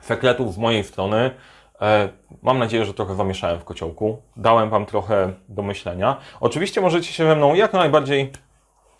sekretów 0.00 0.54
z 0.54 0.58
mojej 0.58 0.84
strony. 0.84 1.30
E, 1.80 2.08
Mam 2.42 2.58
nadzieję, 2.58 2.84
że 2.84 2.94
trochę 2.94 3.14
zamieszałem 3.14 3.58
w 3.58 3.64
kociołku. 3.64 4.22
Dałem 4.36 4.70
Wam 4.70 4.86
trochę 4.86 5.32
do 5.48 5.62
myślenia. 5.62 6.16
Oczywiście 6.40 6.80
możecie 6.80 7.12
się 7.12 7.24
ze 7.24 7.36
mną 7.36 7.54
jak 7.54 7.72
najbardziej 7.72 8.32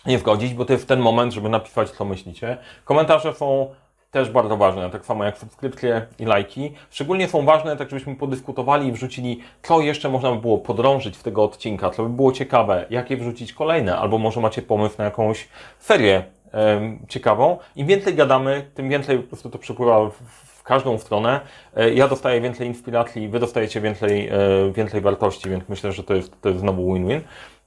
nie 0.07 0.19
zgodzić, 0.19 0.55
bo 0.55 0.65
to 0.65 0.73
jest 0.73 0.89
ten 0.89 1.01
moment, 1.01 1.33
żeby 1.33 1.49
napisać, 1.49 1.91
co 1.91 2.05
myślicie. 2.05 2.59
Komentarze 2.85 3.35
są 3.35 3.75
też 4.11 4.31
bardzo 4.31 4.57
ważne, 4.57 4.91
tak 4.91 5.07
samo 5.07 5.25
jak 5.25 5.39
subskrypcje 5.39 6.07
i 6.19 6.25
lajki. 6.25 6.73
Szczególnie 6.91 7.29
są 7.29 7.45
ważne, 7.45 7.77
tak 7.77 7.91
żebyśmy 7.91 8.17
podyskutowali 8.17 8.89
i 8.89 8.93
wrzucili, 8.93 9.41
co 9.63 9.81
jeszcze 9.81 10.09
można 10.09 10.33
by 10.33 10.41
było 10.41 10.59
podrążyć 10.59 11.17
w 11.17 11.23
tego 11.23 11.45
odcinka, 11.45 11.91
co 11.91 12.03
by 12.03 12.09
było 12.09 12.33
ciekawe, 12.33 12.87
jakie 12.91 13.17
wrzucić 13.17 13.53
kolejne, 13.53 13.97
albo 13.97 14.19
może 14.19 14.41
macie 14.41 14.63
pomysł 14.63 14.95
na 14.99 15.05
jakąś 15.05 15.49
serię 15.79 16.25
ciekawą. 17.09 17.59
Im 17.77 17.87
więcej 17.87 18.15
gadamy, 18.15 18.71
tym 18.75 18.89
więcej 18.89 19.19
po 19.19 19.29
prostu 19.29 19.51
to 19.51 19.59
przepływa 19.59 20.11
w, 20.11 20.13
w 20.61 20.63
każdą 20.63 20.99
stronę. 20.99 21.41
E, 21.77 21.91
Ja 21.95 22.09
dostaję 22.09 22.41
więcej 22.41 22.67
inspiracji, 22.67 23.29
wy 23.29 23.39
dostajecie 23.39 23.81
więcej, 23.81 24.29
e, 24.29 24.39
więcej 24.73 25.01
wartości, 25.01 25.51
więc 25.51 25.69
myślę, 25.69 25.93
że 25.93 26.03
to 26.03 26.15
jest, 26.15 26.41
to 26.41 26.49
jest 26.49 26.61
znowu 26.61 26.95
win-win. 26.95 27.21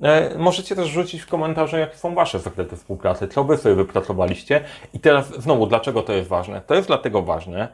E, 0.03 0.37
Możecie 0.37 0.75
też 0.75 0.87
rzucić 0.87 1.21
w 1.21 1.27
komentarze, 1.27 1.79
jakie 1.79 1.97
są 1.97 2.15
Wasze 2.15 2.39
sekrety 2.39 2.75
współpracy, 2.75 3.27
co 3.27 3.43
Wy 3.43 3.57
sobie 3.57 3.75
wypracowaliście. 3.75 4.61
I 4.93 4.99
teraz 4.99 5.27
znowu, 5.41 5.67
dlaczego 5.67 6.01
to 6.01 6.13
jest 6.13 6.29
ważne? 6.29 6.61
To 6.61 6.75
jest 6.75 6.87
dlatego 6.87 7.21
ważne, 7.21 7.67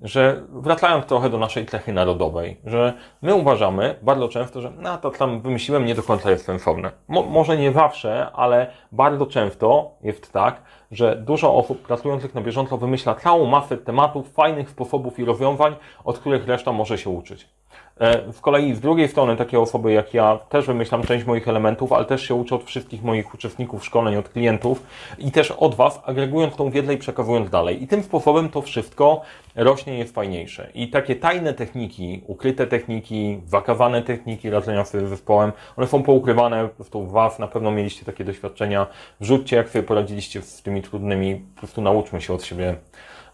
że 0.00 0.42
wracając 0.52 1.06
trochę 1.06 1.30
do 1.30 1.38
naszej 1.38 1.66
cechy 1.66 1.92
narodowej, 1.92 2.60
że 2.64 2.92
my 3.22 3.34
uważamy 3.34 3.94
bardzo 4.02 4.28
często, 4.28 4.60
że 4.60 4.72
no 4.78 4.98
to 4.98 5.10
tam 5.10 5.40
wymyśliłem, 5.40 5.84
nie 5.84 5.94
do 5.94 6.02
końca 6.02 6.30
jest 6.30 6.44
sensowne. 6.44 6.90
Mo, 7.08 7.22
może 7.22 7.56
nie 7.56 7.72
zawsze, 7.72 8.30
ale 8.32 8.66
bardzo 8.92 9.26
często 9.26 9.90
jest 10.02 10.32
tak, 10.32 10.62
że 10.96 11.16
dużo 11.16 11.54
osób 11.54 11.82
pracujących 11.82 12.34
na 12.34 12.40
bieżąco 12.40 12.78
wymyśla 12.78 13.14
całą 13.14 13.46
masę 13.46 13.76
tematów, 13.76 14.32
fajnych 14.32 14.70
sposobów 14.70 15.18
i 15.18 15.24
rozwiązań, 15.24 15.76
od 16.04 16.18
których 16.18 16.46
reszta 16.46 16.72
może 16.72 16.98
się 16.98 17.10
uczyć. 17.10 17.53
E, 18.00 18.32
Z 18.32 18.40
kolei 18.40 18.74
z 18.74 18.80
drugiej 18.80 19.08
strony 19.08 19.36
takie 19.36 19.60
osoby 19.60 19.92
jak 19.92 20.14
ja 20.14 20.38
też 20.48 20.66
wymyślam 20.66 21.02
część 21.02 21.26
moich 21.26 21.48
elementów, 21.48 21.92
ale 21.92 22.04
też 22.04 22.22
się 22.28 22.34
uczę 22.34 22.54
od 22.54 22.64
wszystkich 22.64 23.02
moich 23.02 23.34
uczestników 23.34 23.84
szkoleń, 23.84 24.16
od 24.16 24.28
klientów 24.28 24.82
i 25.18 25.30
też 25.30 25.50
od 25.50 25.74
Was, 25.74 26.00
agregując 26.04 26.56
tą 26.56 26.70
wiedzę 26.70 26.94
i 26.94 26.96
przekazując 26.96 27.50
dalej. 27.50 27.82
I 27.82 27.88
tym 27.88 28.02
sposobem 28.02 28.48
to 28.48 28.62
wszystko 28.62 29.20
rośnie 29.54 29.94
i 29.94 29.98
jest 29.98 30.14
fajniejsze. 30.14 30.68
I 30.74 30.90
takie 30.90 31.16
tajne 31.16 31.54
techniki, 31.54 32.22
ukryte 32.26 32.66
techniki, 32.66 33.40
zakawane 33.46 34.02
techniki 34.02 34.50
radzenia 34.50 34.84
sobie 34.84 35.06
z 35.06 35.10
zespołem, 35.10 35.52
one 35.76 35.86
są 35.86 36.02
poukrywane 36.02 36.68
po 36.68 36.74
prostu 36.74 37.02
w 37.02 37.12
Was, 37.12 37.38
na 37.38 37.48
pewno 37.48 37.70
mieliście 37.70 38.04
takie 38.04 38.24
doświadczenia. 38.24 38.86
Wrzućcie, 39.20 39.56
jak 39.56 39.68
sobie 39.68 39.82
poradziliście 39.82 40.42
z 40.42 40.62
tymi 40.62 40.82
trudnymi, 40.82 41.36
po 41.54 41.58
prostu 41.58 41.82
nauczmy 41.82 42.20
się 42.20 42.34
od 42.34 42.44
siebie 42.44 42.74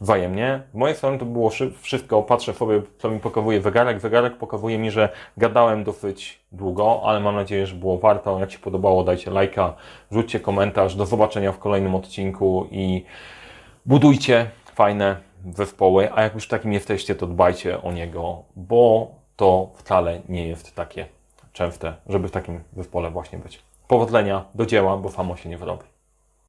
wzajemnie. 0.01 0.63
Z 0.73 0.75
mojej 0.75 0.97
strony 0.97 1.19
to 1.19 1.25
było 1.25 1.51
szy- 1.51 1.73
wszystko. 1.81 2.23
Patrzę 2.23 2.53
sobie, 2.55 2.83
co 2.99 3.11
mi 3.11 3.21
pokazuje 3.21 3.63
zegarek. 3.63 4.01
Zegarek 4.01 4.37
pokazuje 4.37 4.79
mi, 4.79 4.91
że 4.91 5.09
gadałem 5.37 5.85
dosyć 5.85 6.41
długo, 6.53 7.01
ale 7.05 7.21
mam 7.21 7.35
nadzieję, 7.35 7.67
że 7.67 7.75
było 7.77 7.99
warto. 7.99 8.41
Jak 8.41 8.51
się 8.53 8.59
podobało, 8.59 9.05
dajcie 9.05 9.31
lajka, 9.31 9.75
rzućcie 10.13 10.41
komentarz. 10.41 10.95
Do 10.95 11.07
zobaczenia 11.07 11.53
w 11.53 11.59
kolejnym 11.59 11.95
odcinku 11.95 12.67
i 12.71 13.05
budujcie 13.87 14.51
fajne 14.75 15.17
zespoły. 15.55 16.13
A 16.15 16.23
jak 16.23 16.35
już 16.35 16.49
takim 16.49 16.73
jesteście, 16.73 17.15
to 17.15 17.27
dbajcie 17.27 17.83
o 17.83 17.93
niego, 17.93 18.43
bo 18.57 19.11
to 19.37 19.71
wcale 19.75 20.21
nie 20.29 20.49
jest 20.49 20.75
takie 20.75 21.07
częste, 21.53 21.95
żeby 22.09 22.29
w 22.29 22.31
takim 22.31 22.61
zespole 22.77 23.11
właśnie 23.11 23.39
być. 23.39 23.63
Powodzenia, 23.89 24.45
do 24.55 24.67
dzieła, 24.67 24.97
bo 24.97 25.11
samo 25.11 25.37
się 25.37 25.49
nie 25.49 25.59
wyrobi. 25.59 25.83